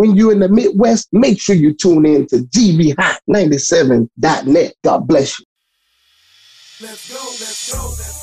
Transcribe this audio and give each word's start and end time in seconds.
When 0.00 0.16
you're 0.16 0.32
in 0.32 0.38
the 0.38 0.48
Midwest, 0.48 1.08
make 1.12 1.38
sure 1.38 1.54
you 1.54 1.74
tune 1.74 2.06
in 2.06 2.26
to 2.28 2.38
GBHot97.net. 2.38 4.74
God 4.82 5.06
bless 5.06 5.38
you. 5.38 5.44
Let's 6.80 7.12
go, 7.12 7.22
let's 7.22 7.70
go, 7.70 7.84
let's 7.84 8.14
go. 8.14 8.19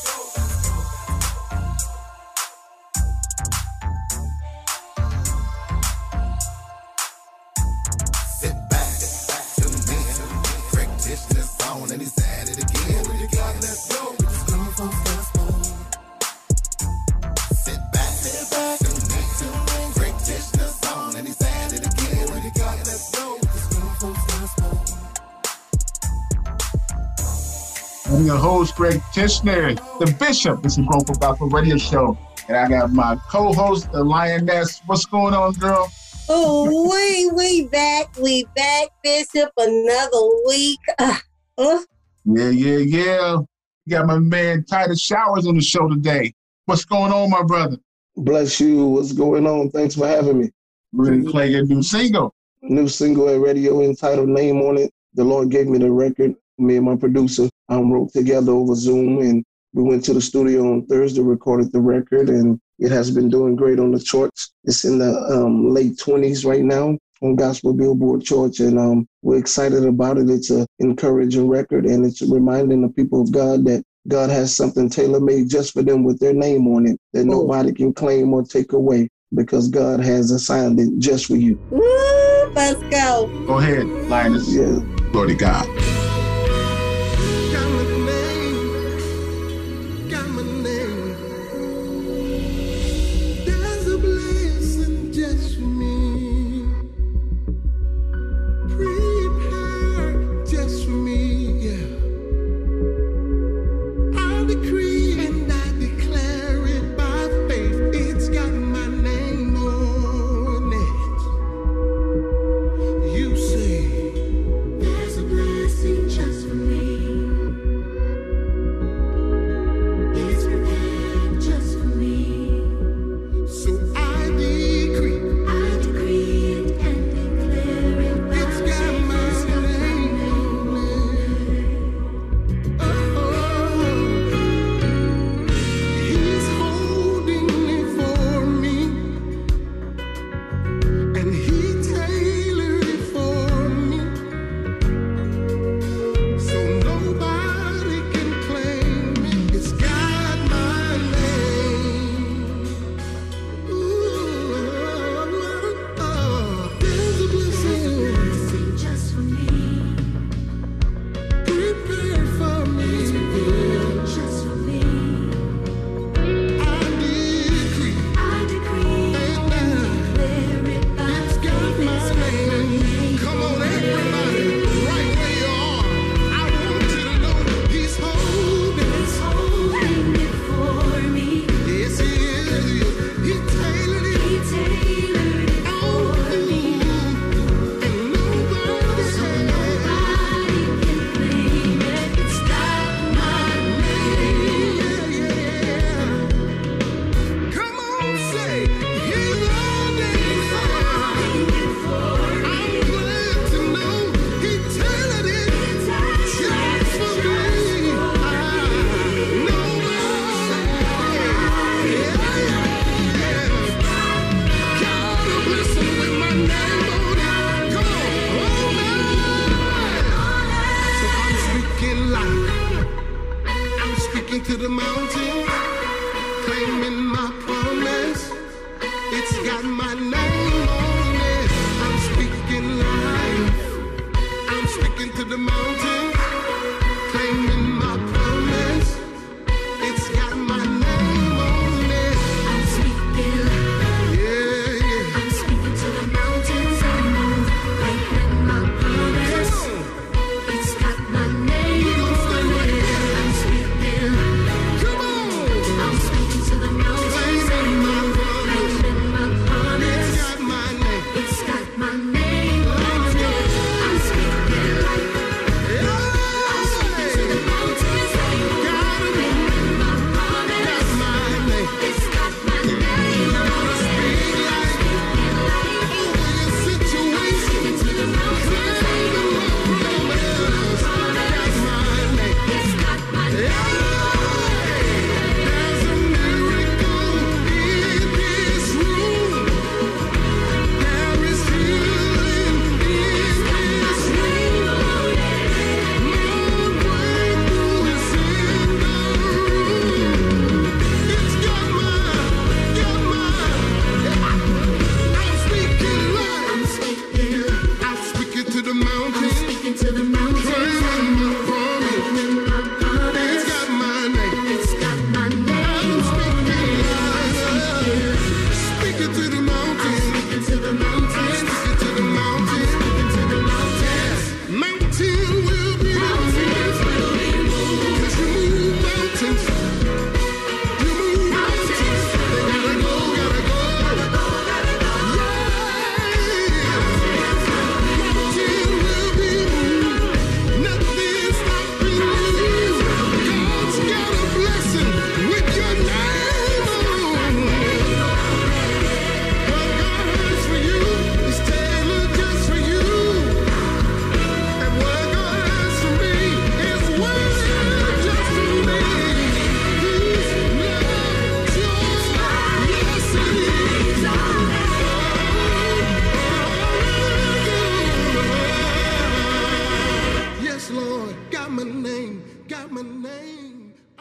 I'm 28.17 28.26
your 28.26 28.38
host, 28.38 28.76
Greg 28.76 28.99
Tishner, 29.13 29.76
the 29.99 30.12
Bishop. 30.17 30.63
This 30.63 30.80
is 30.80 30.88
Grown 30.88 31.05
Folk 31.05 31.20
Gospel 31.20 31.49
Radio 31.49 31.77
Show. 31.77 32.17
And 32.48 32.57
I 32.57 32.67
got 32.67 32.91
my 32.91 33.16
co-host, 33.30 33.91
the 33.91 34.03
Lioness. 34.03 34.81
What's 34.88 35.05
going 35.05 35.35
on, 35.35 35.53
girl? 35.53 35.88
Oh, 36.27 36.90
we 36.90 37.30
we 37.30 37.67
back, 37.67 38.17
we 38.17 38.48
back, 38.55 38.88
Bishop. 39.03 39.52
Another 39.55 40.30
week. 40.48 40.80
Uh, 40.98 41.16
uh. 41.59 41.80
Yeah, 42.26 42.49
yeah, 42.49 42.77
yeah. 42.77 43.38
You 43.85 43.91
got 43.91 44.07
my 44.07 44.18
man 44.18 44.63
Titus 44.63 44.99
Showers 44.99 45.45
on 45.45 45.54
the 45.54 45.62
show 45.62 45.88
today. 45.88 46.34
What's 46.65 46.85
going 46.85 47.12
on, 47.13 47.29
my 47.29 47.43
brother? 47.43 47.77
Bless 48.15 48.59
you. 48.59 48.84
What's 48.88 49.13
going 49.13 49.45
on? 49.45 49.70
Thanks 49.70 49.93
for 49.93 50.07
having 50.07 50.40
me. 50.40 50.49
We're 50.91 51.12
gonna 51.12 51.29
play 51.29 51.52
your 51.52 51.68
new 51.68 51.84
single. 51.84 52.34
New 52.63 52.88
single 52.88 53.29
at 53.29 53.40
radio 53.40 53.84
entitled 53.84 54.29
Name 54.29 54.59
on 54.63 54.79
It. 54.79 54.91
The 55.13 55.23
Lord 55.23 55.52
gave 55.52 55.68
me 55.68 55.77
the 55.77 55.91
record 55.91 56.34
me 56.58 56.77
and 56.77 56.86
my 56.86 56.96
producer 56.96 57.50
um, 57.70 57.91
wrote 57.91 58.12
together 58.13 58.52
over 58.52 58.76
Zoom, 58.76 59.20
and 59.20 59.44
we 59.74 59.84
went 59.84 60.04
to 60.05 60.13
the 60.13 60.22
studio 60.22 60.72
on 60.72 60.86
Thursday, 60.86 61.22
recorded 61.22 61.72
the 61.72 61.80
record, 61.80 62.30
and 62.30 62.60
it 62.80 62.91
has 62.91 63.12
been 63.12 63.30
doing 63.30 63.55
great 63.55 63.80
on 63.80 63.91
the 63.91 64.00
charts. 64.00 64.53
It's 64.63 64.85
in 64.85 65.00
the 65.00 65.16
um, 65.31 65.74
late 65.74 65.97
20s 65.97 66.46
right 66.46 66.63
now 66.63 66.97
on 67.22 67.35
Gospel 67.35 67.74
Billboard 67.74 68.24
charts, 68.24 68.59
and 68.59 68.80
um, 68.80 69.08
we're 69.22 69.38
excited 69.38 69.85
about 69.85 70.18
it. 70.18 70.30
It's 70.30 70.50
an 70.50 70.66
encouraging 70.80 71.47
record, 71.47 71.85
and 71.85 72.06
it's 72.06 72.22
reminding 72.22 72.81
the 72.81 72.90
people 72.90 73.22
of 73.22 73.31
God 73.31 73.66
that 73.66 73.84
God 74.08 74.30
has 74.30 74.56
something 74.56 74.90
tailor 74.90 75.19
made 75.19 75.50
just 75.50 75.74
for 75.74 75.84
them 75.84 76.03
with 76.03 76.19
their 76.19 76.34
name 76.34 76.68
on 76.68 76.88
it 76.88 77.00
that 77.13 77.22
oh. 77.22 77.41
nobody 77.41 77.74
can 77.74 77.94
claim 77.94 78.34
or 78.34 78.44
take 78.44 78.74
away 78.74 79.09
because 79.34 79.68
God 79.68 80.00
has 80.00 80.31
assigned 80.31 80.80
it 80.80 80.90
just 81.00 81.25
for 81.25 81.35
you. 81.35 81.59
Woo, 81.69 82.52
let's 82.53 82.81
go. 82.84 83.28
Go 83.46 83.58
ahead, 83.58 83.85
Lioness. 83.85 84.53
Yeah. 84.53 84.80
Glory 85.12 85.30
to 85.30 85.35
God. 85.35 85.97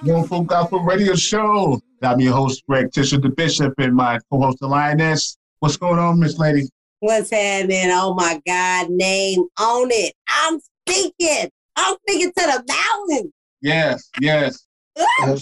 Grown 0.07 0.25
Folk 0.29 0.47
Gospel 0.47 0.85
Radio 0.85 1.17
Show. 1.17 1.81
I'm 2.01 2.21
your 2.21 2.33
host, 2.33 2.63
Greg 2.69 2.93
Tisher, 2.93 3.19
the 3.19 3.29
Bishop, 3.29 3.75
and 3.79 3.93
my 3.93 4.21
co-host, 4.31 4.59
the 4.61 4.69
Lioness. 4.69 5.37
What's 5.59 5.77
going 5.77 5.99
on, 5.99 6.21
Miss 6.21 6.39
Lady? 6.39 6.69
What's 7.01 7.31
happening? 7.31 7.91
Oh 7.91 8.15
my 8.15 8.41
God, 8.47 8.89
name 8.89 9.41
on 9.59 9.89
it. 9.91 10.15
I'm 10.29 10.61
speaking. 10.61 11.51
I'm 11.75 11.97
speaking 12.07 12.33
to 12.39 12.45
the 12.47 12.65
mountain. 12.69 13.33
Yes, 13.61 14.09
yes. 14.21 14.65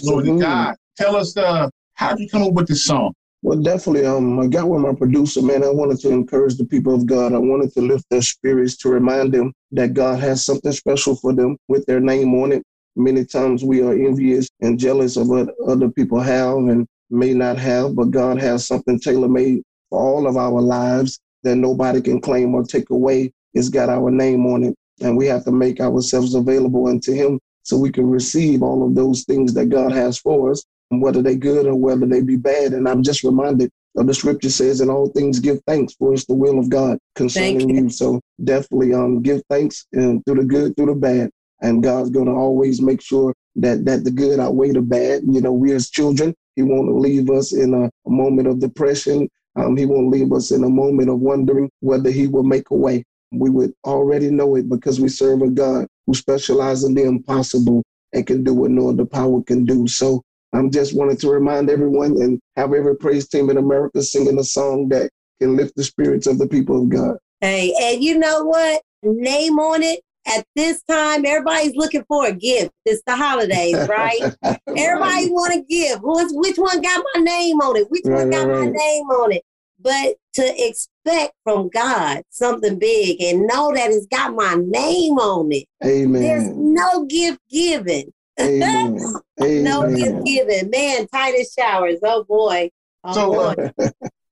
Glory 0.01 0.29
to 0.29 0.39
God. 0.39 0.75
Tell 0.97 1.15
us, 1.15 1.37
uh, 1.37 1.69
how 1.93 2.15
did 2.15 2.21
you 2.21 2.29
come 2.29 2.41
up 2.41 2.53
with 2.53 2.67
this 2.67 2.85
song? 2.85 3.13
Well, 3.43 3.61
definitely. 3.61 4.07
Um, 4.07 4.39
I 4.39 4.47
got 4.47 4.67
with 4.67 4.81
my 4.81 4.95
producer, 4.95 5.43
man. 5.43 5.63
I 5.63 5.69
wanted 5.69 5.99
to 5.99 6.09
encourage 6.09 6.57
the 6.57 6.65
people 6.65 6.95
of 6.95 7.05
God. 7.05 7.33
I 7.33 7.37
wanted 7.37 7.71
to 7.73 7.81
lift 7.81 8.05
their 8.09 8.23
spirits 8.23 8.77
to 8.77 8.89
remind 8.89 9.31
them 9.31 9.53
that 9.73 9.93
God 9.93 10.19
has 10.21 10.43
something 10.43 10.71
special 10.71 11.15
for 11.15 11.33
them 11.33 11.55
with 11.67 11.85
their 11.85 11.99
name 11.99 12.33
on 12.33 12.51
it. 12.51 12.63
Many 12.95 13.25
times 13.25 13.63
we 13.63 13.81
are 13.81 13.93
envious 13.93 14.47
and 14.61 14.79
jealous 14.79 15.17
of 15.17 15.27
what 15.27 15.49
other 15.67 15.89
people 15.89 16.19
have 16.19 16.57
and 16.57 16.87
may 17.09 17.33
not 17.33 17.57
have, 17.57 17.95
but 17.95 18.11
God 18.11 18.39
has 18.39 18.67
something 18.67 18.99
tailor 18.99 19.27
made 19.27 19.63
for 19.89 19.99
all 19.99 20.27
of 20.27 20.37
our 20.37 20.61
lives 20.61 21.19
that 21.43 21.55
nobody 21.55 22.01
can 22.01 22.21
claim 22.21 22.55
or 22.55 22.63
take 22.63 22.89
away. 22.89 23.31
It's 23.53 23.69
got 23.69 23.89
our 23.89 24.09
name 24.11 24.45
on 24.45 24.63
it, 24.63 24.75
and 25.01 25.17
we 25.17 25.25
have 25.27 25.43
to 25.45 25.51
make 25.51 25.79
ourselves 25.79 26.35
available 26.35 26.87
unto 26.87 27.13
Him 27.13 27.39
so 27.63 27.77
we 27.77 27.91
can 27.91 28.09
receive 28.09 28.61
all 28.63 28.85
of 28.85 28.95
those 28.95 29.23
things 29.23 29.53
that 29.53 29.67
God 29.67 29.91
has 29.91 30.17
for 30.17 30.51
us 30.51 30.63
whether 30.89 31.21
they 31.21 31.35
good 31.35 31.65
or 31.65 31.75
whether 31.75 32.05
they 32.05 32.21
be 32.21 32.35
bad. 32.35 32.73
And 32.73 32.87
I'm 32.87 33.03
just 33.03 33.23
reminded 33.23 33.71
of 33.97 34.07
the 34.07 34.13
scripture 34.13 34.49
says, 34.49 34.81
in 34.81 34.89
all 34.89 35.09
things 35.09 35.39
give 35.39 35.61
thanks, 35.65 35.93
for 35.95 36.13
it's 36.13 36.25
the 36.25 36.33
will 36.33 36.59
of 36.59 36.69
God 36.69 36.97
concerning 37.15 37.69
you. 37.69 37.83
you. 37.83 37.89
So 37.89 38.21
definitely 38.43 38.93
um 38.93 39.21
give 39.21 39.41
thanks 39.49 39.85
and 39.93 40.23
through 40.25 40.35
the 40.35 40.43
good, 40.43 40.75
through 40.75 40.87
the 40.87 40.95
bad. 40.95 41.31
And 41.61 41.83
God's 41.83 42.09
gonna 42.09 42.35
always 42.35 42.81
make 42.81 43.01
sure 43.01 43.33
that 43.55 43.85
that 43.85 44.03
the 44.03 44.11
good 44.11 44.39
outweigh 44.39 44.71
the 44.71 44.81
bad. 44.81 45.23
You 45.27 45.41
know, 45.41 45.53
we 45.53 45.71
as 45.73 45.89
children, 45.89 46.35
He 46.55 46.63
won't 46.63 46.99
leave 46.99 47.29
us 47.29 47.53
in 47.53 47.73
a, 47.73 47.85
a 47.85 48.09
moment 48.09 48.47
of 48.47 48.59
depression. 48.59 49.29
Um, 49.55 49.77
he 49.77 49.85
won't 49.85 50.09
leave 50.09 50.33
us 50.33 50.51
in 50.51 50.65
a 50.65 50.69
moment 50.69 51.09
of 51.09 51.19
wondering 51.19 51.69
whether 51.79 52.11
He 52.11 52.27
will 52.27 52.43
make 52.43 52.69
a 52.71 52.75
way. 52.75 53.05
We 53.31 53.49
would 53.49 53.73
already 53.85 54.29
know 54.29 54.55
it 54.55 54.69
because 54.69 54.99
we 54.99 55.07
serve 55.07 55.41
a 55.41 55.49
God 55.49 55.87
who 56.05 56.13
specializes 56.13 56.83
in 56.83 56.93
the 56.93 57.03
impossible 57.03 57.83
and 58.13 58.27
can 58.27 58.43
do 58.43 58.53
what 58.53 58.71
no 58.71 58.89
other 58.89 59.05
power 59.05 59.41
can 59.43 59.65
do. 59.65 59.87
So 59.87 60.21
I'm 60.53 60.71
just 60.71 60.95
wanted 60.95 61.19
to 61.19 61.29
remind 61.29 61.69
everyone 61.69 62.21
and 62.21 62.39
have 62.55 62.73
every 62.73 62.95
praise 62.95 63.27
team 63.27 63.49
in 63.49 63.57
America 63.57 64.01
singing 64.01 64.39
a 64.39 64.43
song 64.43 64.89
that 64.89 65.09
can 65.39 65.55
lift 65.55 65.75
the 65.75 65.83
spirits 65.83 66.27
of 66.27 66.37
the 66.37 66.47
people 66.47 66.81
of 66.81 66.89
God. 66.89 67.17
Hey, 67.41 67.73
and 67.81 68.03
you 68.03 68.17
know 68.17 68.43
what? 68.43 68.81
Name 69.03 69.59
on 69.59 69.83
it. 69.83 70.01
At 70.27 70.45
this 70.55 70.81
time, 70.83 71.25
everybody's 71.25 71.75
looking 71.75 72.03
for 72.07 72.25
a 72.27 72.33
gift. 72.33 72.71
It's 72.85 73.01
the 73.05 73.15
holidays, 73.15 73.87
right? 73.87 74.19
right. 74.43 74.59
Everybody 74.67 75.29
want 75.29 75.53
to 75.53 75.63
give. 75.69 75.99
Which, 76.01 76.29
which 76.31 76.57
one 76.57 76.81
got 76.81 77.03
my 77.13 77.21
name 77.21 77.57
on 77.61 77.77
it? 77.77 77.89
Which 77.89 78.03
right, 78.05 78.21
one 78.21 78.29
got 78.31 78.47
right, 78.47 78.65
my 78.65 78.71
name 78.71 79.05
on 79.05 79.33
it? 79.33 79.43
But 79.79 80.15
to 80.33 80.67
expect 80.67 81.33
from 81.43 81.69
God 81.69 82.23
something 82.29 82.79
big 82.79 83.21
and 83.21 83.45
know 83.45 83.73
that 83.73 83.91
it's 83.91 84.07
got 84.07 84.33
my 84.33 84.55
name 84.55 85.17
on 85.17 85.51
it. 85.51 85.65
Amen. 85.83 86.21
There's 86.21 86.49
no 86.49 87.05
gift 87.05 87.39
given 87.49 88.11
Amen. 88.39 88.97
no 89.39 89.95
gift 89.95 90.25
given. 90.25 90.69
Man, 90.69 91.07
Titus 91.07 91.53
Showers. 91.53 91.99
Oh 92.03 92.23
boy. 92.23 92.69
Oh 93.03 93.13
so 93.13 93.39
uh, 93.39 93.55
boy. 93.55 93.89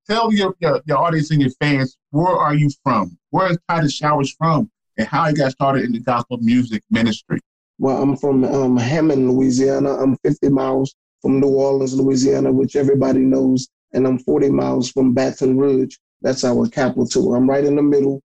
tell 0.09 0.33
your, 0.33 0.55
your, 0.59 0.81
your 0.85 0.97
audience 0.97 1.31
and 1.31 1.41
your 1.41 1.51
fans 1.51 1.97
where 2.11 2.35
are 2.35 2.55
you 2.55 2.69
from? 2.83 3.17
Where 3.29 3.51
is 3.51 3.57
Titus 3.69 3.93
Showers 3.93 4.33
from? 4.37 4.69
And 4.97 5.07
how 5.07 5.27
you 5.27 5.35
got 5.35 5.51
started 5.51 5.85
in 5.85 5.91
the 5.91 5.99
gospel 5.99 6.37
music 6.37 6.83
ministry? 6.91 7.39
Well, 7.79 8.01
I'm 8.01 8.15
from 8.15 8.43
um, 8.43 8.77
Hammond, 8.77 9.31
Louisiana. 9.31 9.95
I'm 9.95 10.15
50 10.17 10.49
miles 10.49 10.93
from 11.21 11.39
New 11.39 11.49
Orleans, 11.49 11.95
Louisiana, 11.95 12.51
which 12.51 12.75
everybody 12.75 13.19
knows, 13.19 13.67
and 13.93 14.05
I'm 14.05 14.19
40 14.19 14.49
miles 14.49 14.91
from 14.91 15.13
Baton 15.13 15.57
Rouge. 15.57 15.95
That's 16.21 16.43
our 16.43 16.67
capital. 16.67 17.33
I'm 17.33 17.49
right 17.49 17.63
in 17.63 17.75
the 17.75 17.81
middle. 17.81 18.21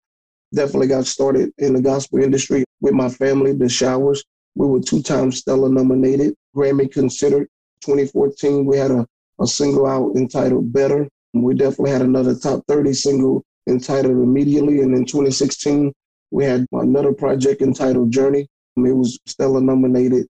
Definitely 0.54 0.88
got 0.88 1.06
started 1.06 1.50
in 1.58 1.74
the 1.74 1.80
gospel 1.80 2.22
industry 2.22 2.64
with 2.80 2.94
my 2.94 3.08
family, 3.08 3.52
the 3.52 3.68
Showers. 3.68 4.22
We 4.54 4.66
were 4.66 4.80
two 4.80 5.02
times 5.02 5.38
Stellar 5.38 5.68
nominated, 5.68 6.34
Grammy 6.54 6.90
considered. 6.90 7.48
2014, 7.82 8.66
we 8.66 8.76
had 8.76 8.90
a, 8.90 9.06
a 9.40 9.46
single 9.46 9.86
out 9.86 10.16
entitled 10.16 10.72
Better. 10.72 11.08
We 11.32 11.54
definitely 11.54 11.90
had 11.90 12.02
another 12.02 12.34
top 12.34 12.64
30 12.66 12.92
single 12.92 13.44
entitled 13.68 14.16
Immediately. 14.16 14.80
And 14.80 14.94
in 14.94 15.04
2016, 15.04 15.92
we 16.30 16.44
had 16.44 16.66
another 16.72 17.12
project 17.12 17.62
entitled 17.62 18.10
Journey. 18.10 18.48
It 18.76 18.92
was 18.92 19.18
Stellar 19.26 19.60
nominated. 19.60 20.26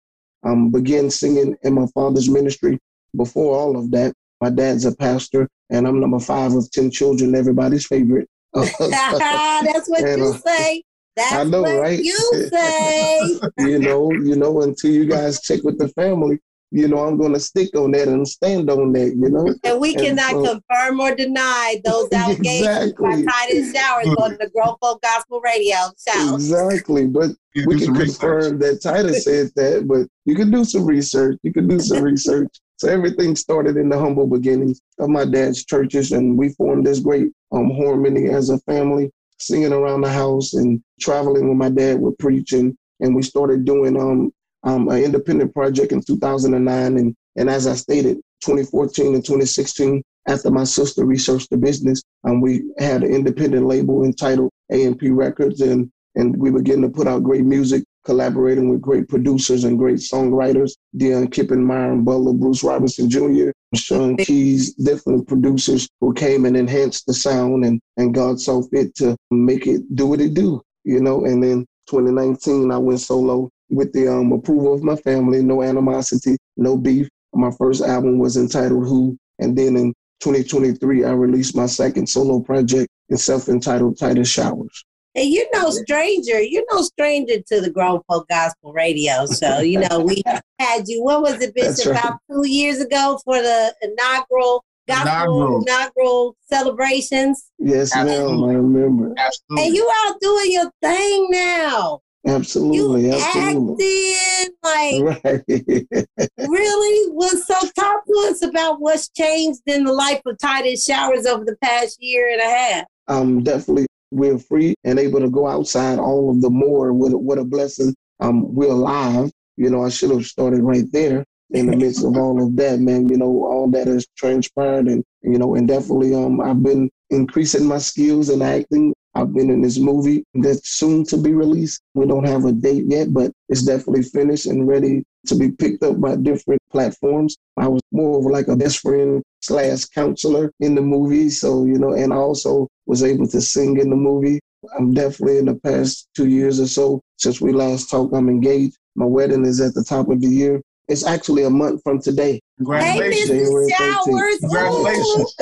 Um, 0.44 0.70
began 0.70 1.10
singing 1.10 1.56
in 1.62 1.74
my 1.74 1.86
father's 1.94 2.28
ministry. 2.28 2.78
Before 3.16 3.56
all 3.56 3.76
of 3.76 3.90
that, 3.92 4.12
my 4.40 4.50
dad's 4.50 4.84
a 4.84 4.94
pastor, 4.94 5.48
and 5.70 5.88
I'm 5.88 5.98
number 5.98 6.20
five 6.20 6.54
of 6.54 6.70
10 6.70 6.90
children, 6.90 7.34
everybody's 7.34 7.86
favorite. 7.86 8.28
That's 8.54 9.88
what 9.88 10.04
and, 10.04 10.22
you 10.22 10.28
uh, 10.28 10.38
say. 10.38 10.82
That's 11.16 11.32
I 11.32 11.44
know, 11.44 11.80
right? 11.80 11.98
You 11.98 12.12
say. 12.52 13.20
you 13.58 13.78
know, 13.78 14.12
you 14.12 14.36
know, 14.36 14.62
until 14.62 14.90
you 14.90 15.06
guys 15.06 15.40
check 15.40 15.62
with 15.62 15.78
the 15.78 15.88
family, 15.88 16.38
you 16.70 16.88
know, 16.88 16.98
I'm 16.98 17.16
going 17.16 17.32
to 17.32 17.40
stick 17.40 17.74
on 17.76 17.92
that 17.92 18.08
and 18.08 18.26
stand 18.26 18.68
on 18.70 18.92
that, 18.92 19.14
you 19.16 19.30
know. 19.30 19.54
And 19.64 19.80
we 19.80 19.94
and 19.94 20.02
cannot 20.02 20.30
so, 20.30 20.60
confirm 20.60 21.00
or 21.00 21.14
deny 21.14 21.80
those 21.84 22.08
allegations 22.12 22.66
exactly. 22.66 23.24
by 23.24 23.32
Titus 23.32 23.72
Showers 23.72 24.08
on 24.18 24.36
the 24.40 24.50
Grown 24.54 24.74
Folk 24.80 25.00
Gospel 25.02 25.40
Radio 25.40 25.76
show. 26.08 26.34
Exactly, 26.34 27.06
but 27.06 27.30
we 27.66 27.78
can 27.78 27.94
confirm 27.94 28.58
that 28.58 28.82
Titus 28.82 29.24
said 29.24 29.50
that, 29.56 29.86
but 29.86 30.08
you 30.24 30.34
can 30.34 30.50
do 30.50 30.64
some 30.64 30.84
research. 30.84 31.38
You 31.42 31.52
can 31.52 31.68
do 31.68 31.78
some 31.78 32.02
research. 32.02 32.60
So 32.78 32.88
everything 32.88 33.36
started 33.36 33.76
in 33.76 33.88
the 33.88 33.98
humble 33.98 34.26
beginnings 34.26 34.80
of 34.98 35.08
my 35.08 35.24
dad's 35.24 35.64
churches, 35.64 36.12
and 36.12 36.36
we 36.36 36.50
formed 36.50 36.84
this 36.84 37.00
great 37.00 37.32
um, 37.52 37.70
harmony 37.70 38.28
as 38.28 38.50
a 38.50 38.58
family 38.60 39.10
singing 39.38 39.72
around 39.72 40.00
the 40.00 40.10
house 40.10 40.54
and 40.54 40.82
traveling 41.00 41.48
with 41.48 41.56
my 41.56 41.70
dad 41.70 42.00
with 42.00 42.18
preaching. 42.18 42.76
And 43.00 43.14
we 43.14 43.22
started 43.22 43.64
doing 43.64 43.96
um, 43.98 44.32
um, 44.66 44.88
an 44.88 45.02
independent 45.02 45.54
project 45.54 45.92
in 45.92 46.02
2009. 46.02 46.96
And, 46.98 47.14
and 47.36 47.48
as 47.48 47.66
I 47.66 47.74
stated, 47.74 48.16
2014 48.42 49.14
and 49.14 49.24
2016, 49.24 50.02
after 50.28 50.50
my 50.50 50.64
sister 50.64 51.06
researched 51.06 51.50
the 51.50 51.56
business, 51.56 52.02
um, 52.24 52.40
we 52.40 52.64
had 52.78 53.02
an 53.02 53.14
independent 53.14 53.66
label 53.66 54.04
entitled 54.04 54.50
AMP 54.70 55.00
Records. 55.10 55.60
And, 55.60 55.90
and 56.16 56.36
we 56.36 56.50
began 56.50 56.82
to 56.82 56.88
put 56.88 57.06
out 57.06 57.22
great 57.22 57.44
music 57.44 57.84
collaborating 58.04 58.68
with 58.68 58.80
great 58.80 59.08
producers 59.08 59.64
and 59.64 59.78
great 59.78 59.96
songwriters, 59.98 60.72
Dion 60.96 61.28
Kippenmeyer 61.28 61.92
and 61.92 62.04
Butler, 62.04 62.32
Bruce 62.32 62.62
Robinson 62.62 63.10
Jr., 63.10 63.50
Sean 63.74 64.16
Keys, 64.16 64.74
different 64.74 65.26
producers 65.26 65.88
who 66.00 66.12
came 66.14 66.44
and 66.44 66.56
enhanced 66.56 67.06
the 67.06 67.14
sound 67.14 67.64
and, 67.64 67.80
and 67.96 68.14
God 68.14 68.40
saw 68.40 68.62
fit 68.62 68.94
to 68.96 69.16
make 69.30 69.66
it 69.66 69.82
do 69.94 70.06
what 70.06 70.20
it 70.20 70.34
do, 70.34 70.62
you 70.84 71.00
know. 71.00 71.24
And 71.24 71.42
then 71.42 71.66
2019, 71.88 72.70
I 72.70 72.78
went 72.78 73.00
solo 73.00 73.50
with 73.68 73.92
the 73.92 74.08
um, 74.08 74.32
approval 74.32 74.74
of 74.74 74.82
my 74.82 74.96
family, 74.96 75.42
no 75.42 75.62
animosity, 75.62 76.36
no 76.56 76.76
beef. 76.76 77.08
My 77.32 77.50
first 77.50 77.82
album 77.82 78.18
was 78.18 78.36
entitled 78.36 78.86
Who. 78.86 79.18
And 79.38 79.56
then 79.56 79.76
in 79.76 79.92
2023, 80.20 81.04
I 81.04 81.12
released 81.12 81.56
my 81.56 81.66
second 81.66 82.08
solo 82.08 82.40
project, 82.40 82.88
and 83.10 83.20
self-entitled 83.20 83.98
Titus 83.98 84.28
Showers. 84.28 84.84
And 85.14 85.30
you're 85.30 85.46
no 85.54 85.70
stranger. 85.70 86.42
You're 86.42 86.64
no 86.70 86.82
stranger 86.82 87.40
to 87.46 87.60
the 87.60 87.70
Grown 87.70 88.00
Folk 88.08 88.28
Gospel 88.28 88.72
Radio. 88.72 89.24
So, 89.26 89.60
you 89.60 89.80
know, 89.80 90.00
we 90.00 90.22
had 90.58 90.84
you, 90.86 91.02
what 91.02 91.22
was 91.22 91.40
it, 91.40 91.54
Bishop, 91.54 91.92
right. 91.92 92.04
about 92.04 92.18
two 92.30 92.46
years 92.46 92.80
ago 92.80 93.18
for 93.24 93.40
the 93.40 93.74
inaugural 93.80 94.64
gospel 94.86 95.08
inaugural, 95.08 95.62
inaugural 95.62 96.36
celebrations. 96.48 97.50
Yes, 97.58 97.94
ma'am. 97.94 98.44
I 98.44 98.52
remember. 98.52 99.14
Absolutely. 99.16 99.66
And 99.66 99.74
you 99.74 99.90
out 100.04 100.20
doing 100.20 100.52
your 100.52 100.70
thing 100.82 101.28
now. 101.30 102.00
Absolutely, 102.26 103.06
you 103.06 103.12
absolutely. 103.12 104.14
Acting 104.14 104.56
like 104.62 105.24
right. 105.24 105.44
really 106.38 107.12
was 107.12 107.46
so 107.46 107.54
talk 107.78 108.04
to 108.04 108.26
us 108.28 108.42
about 108.42 108.80
what's 108.80 109.08
changed 109.10 109.60
in 109.66 109.84
the 109.84 109.92
life 109.92 110.20
of 110.26 110.38
Titus 110.38 110.84
Showers 110.84 111.26
over 111.26 111.44
the 111.44 111.56
past 111.62 111.98
year 112.00 112.30
and 112.30 112.40
a 112.40 112.44
half. 112.44 112.84
Um, 113.08 113.42
definitely 113.42 113.86
we're 114.10 114.38
free 114.38 114.74
and 114.84 114.98
able 114.98 115.20
to 115.20 115.30
go 115.30 115.46
outside 115.46 115.98
all 115.98 116.30
of 116.30 116.40
the 116.40 116.50
more. 116.50 116.92
What, 116.92 117.12
what 117.20 117.38
a 117.38 117.44
blessing. 117.44 117.94
Um, 118.20 118.54
we're 118.54 118.70
alive. 118.70 119.30
You 119.56 119.70
know, 119.70 119.84
I 119.84 119.88
should 119.88 120.10
have 120.10 120.26
started 120.26 120.62
right 120.62 120.90
there 120.92 121.24
in 121.50 121.66
the 121.66 121.76
midst 121.76 122.04
of 122.04 122.16
all 122.16 122.42
of 122.42 122.56
that, 122.56 122.80
man. 122.80 123.08
You 123.08 123.18
know, 123.18 123.44
all 123.44 123.70
that 123.70 123.86
has 123.86 124.06
transpired 124.16 124.86
and, 124.86 125.04
you 125.22 125.38
know, 125.38 125.54
and 125.54 125.68
definitely 125.68 126.14
um, 126.14 126.40
I've 126.40 126.62
been 126.62 126.90
increasing 127.10 127.66
my 127.66 127.78
skills 127.78 128.30
in 128.30 128.42
acting. 128.42 128.94
I've 129.16 129.32
been 129.32 129.50
in 129.50 129.62
this 129.62 129.78
movie 129.78 130.24
that's 130.34 130.68
soon 130.68 131.04
to 131.06 131.16
be 131.16 131.32
released. 131.32 131.80
We 131.94 132.06
don't 132.06 132.26
have 132.26 132.44
a 132.44 132.52
date 132.52 132.84
yet, 132.86 133.14
but 133.14 133.32
it's 133.48 133.62
definitely 133.62 134.02
finished 134.02 134.46
and 134.46 134.68
ready 134.68 135.02
to 135.26 135.34
be 135.34 135.50
picked 135.50 135.82
up 135.82 136.00
by 136.00 136.16
different 136.16 136.60
platforms. 136.70 137.36
I 137.56 137.66
was 137.66 137.80
more 137.92 138.18
of 138.18 138.26
like 138.26 138.48
a 138.48 138.56
best 138.56 138.80
friend 138.80 139.22
slash 139.40 139.86
counselor 139.86 140.52
in 140.60 140.74
the 140.74 140.82
movie. 140.82 141.30
So, 141.30 141.64
you 141.64 141.78
know, 141.78 141.94
and 141.94 142.12
I 142.12 142.16
also 142.16 142.68
was 142.84 143.02
able 143.02 143.26
to 143.28 143.40
sing 143.40 143.80
in 143.80 143.88
the 143.88 143.96
movie. 143.96 144.38
I'm 144.78 144.92
definitely 144.92 145.38
in 145.38 145.46
the 145.46 145.54
past 145.54 146.08
two 146.14 146.28
years 146.28 146.60
or 146.60 146.66
so 146.66 147.00
since 147.18 147.40
we 147.40 147.52
last 147.52 147.90
talked, 147.90 148.14
I'm 148.14 148.28
engaged. 148.28 148.76
My 148.94 149.06
wedding 149.06 149.44
is 149.44 149.60
at 149.60 149.74
the 149.74 149.84
top 149.84 150.10
of 150.10 150.20
the 150.20 150.28
year. 150.28 150.60
It's 150.88 151.04
actually 151.04 151.44
a 151.44 151.50
month 151.50 151.82
from 151.82 152.00
today. 152.00 152.40
Congratulations. 152.58 153.30
Hey, 153.30 153.38
Mrs. 153.38 153.76
Showers. 153.76 154.38
Congratulations. 154.40 155.36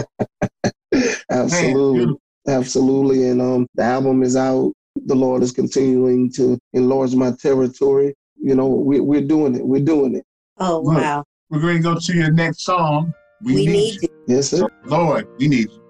Absolutely. 1.30 2.06
Man, 2.06 2.16
Absolutely. 2.46 3.28
And 3.28 3.40
um 3.40 3.66
the 3.74 3.82
album 3.82 4.22
is 4.22 4.36
out. 4.36 4.72
The 5.06 5.14
Lord 5.14 5.42
is 5.42 5.52
continuing 5.52 6.30
to 6.32 6.58
enlarge 6.72 7.14
my 7.14 7.32
territory. 7.32 8.14
You 8.36 8.54
know, 8.54 8.68
we, 8.68 9.00
we're 9.00 9.22
doing 9.22 9.54
it. 9.56 9.66
We're 9.66 9.84
doing 9.84 10.16
it. 10.16 10.24
Oh, 10.58 10.80
wow. 10.80 11.24
We're 11.50 11.60
going 11.60 11.78
to 11.78 11.82
go 11.82 11.98
to 11.98 12.16
your 12.16 12.30
next 12.30 12.62
song. 12.62 13.12
We 13.42 13.66
need 13.66 14.02
you. 14.02 14.08
Yes, 14.28 14.50
sir. 14.50 14.68
Lord, 14.84 15.26
we 15.38 15.48
need 15.48 15.68
you. 15.70 15.80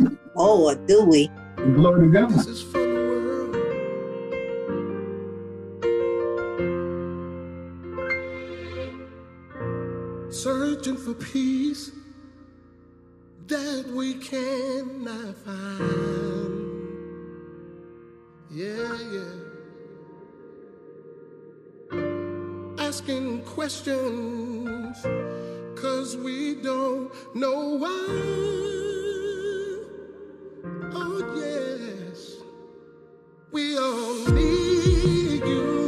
Oh, 0.36 0.74
do 0.86 1.04
we? 1.04 1.28
Glory 1.56 2.06
to 2.06 2.12
God. 2.12 2.30
This 2.30 2.46
is 2.46 2.62
for 2.62 2.78
the 2.78 2.86
world. 10.24 10.32
Searching 10.32 10.96
for 10.96 11.12
peace 11.14 11.90
that 13.50 13.84
we 13.92 14.14
cannot 14.14 15.34
find. 15.44 16.70
Yeah, 18.48 18.96
yeah. 19.10 19.34
Asking 22.78 23.42
questions 23.42 24.96
cause 25.74 26.16
we 26.16 26.54
don't 26.62 27.12
know 27.34 27.76
why. 27.76 28.06
Oh, 30.92 31.18
yes. 31.36 32.36
We 33.50 33.76
all 33.76 34.30
need 34.32 35.44
you 35.44 35.79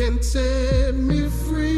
can 0.00 0.22
set 0.22 0.94
me 0.94 1.28
free. 1.28 1.69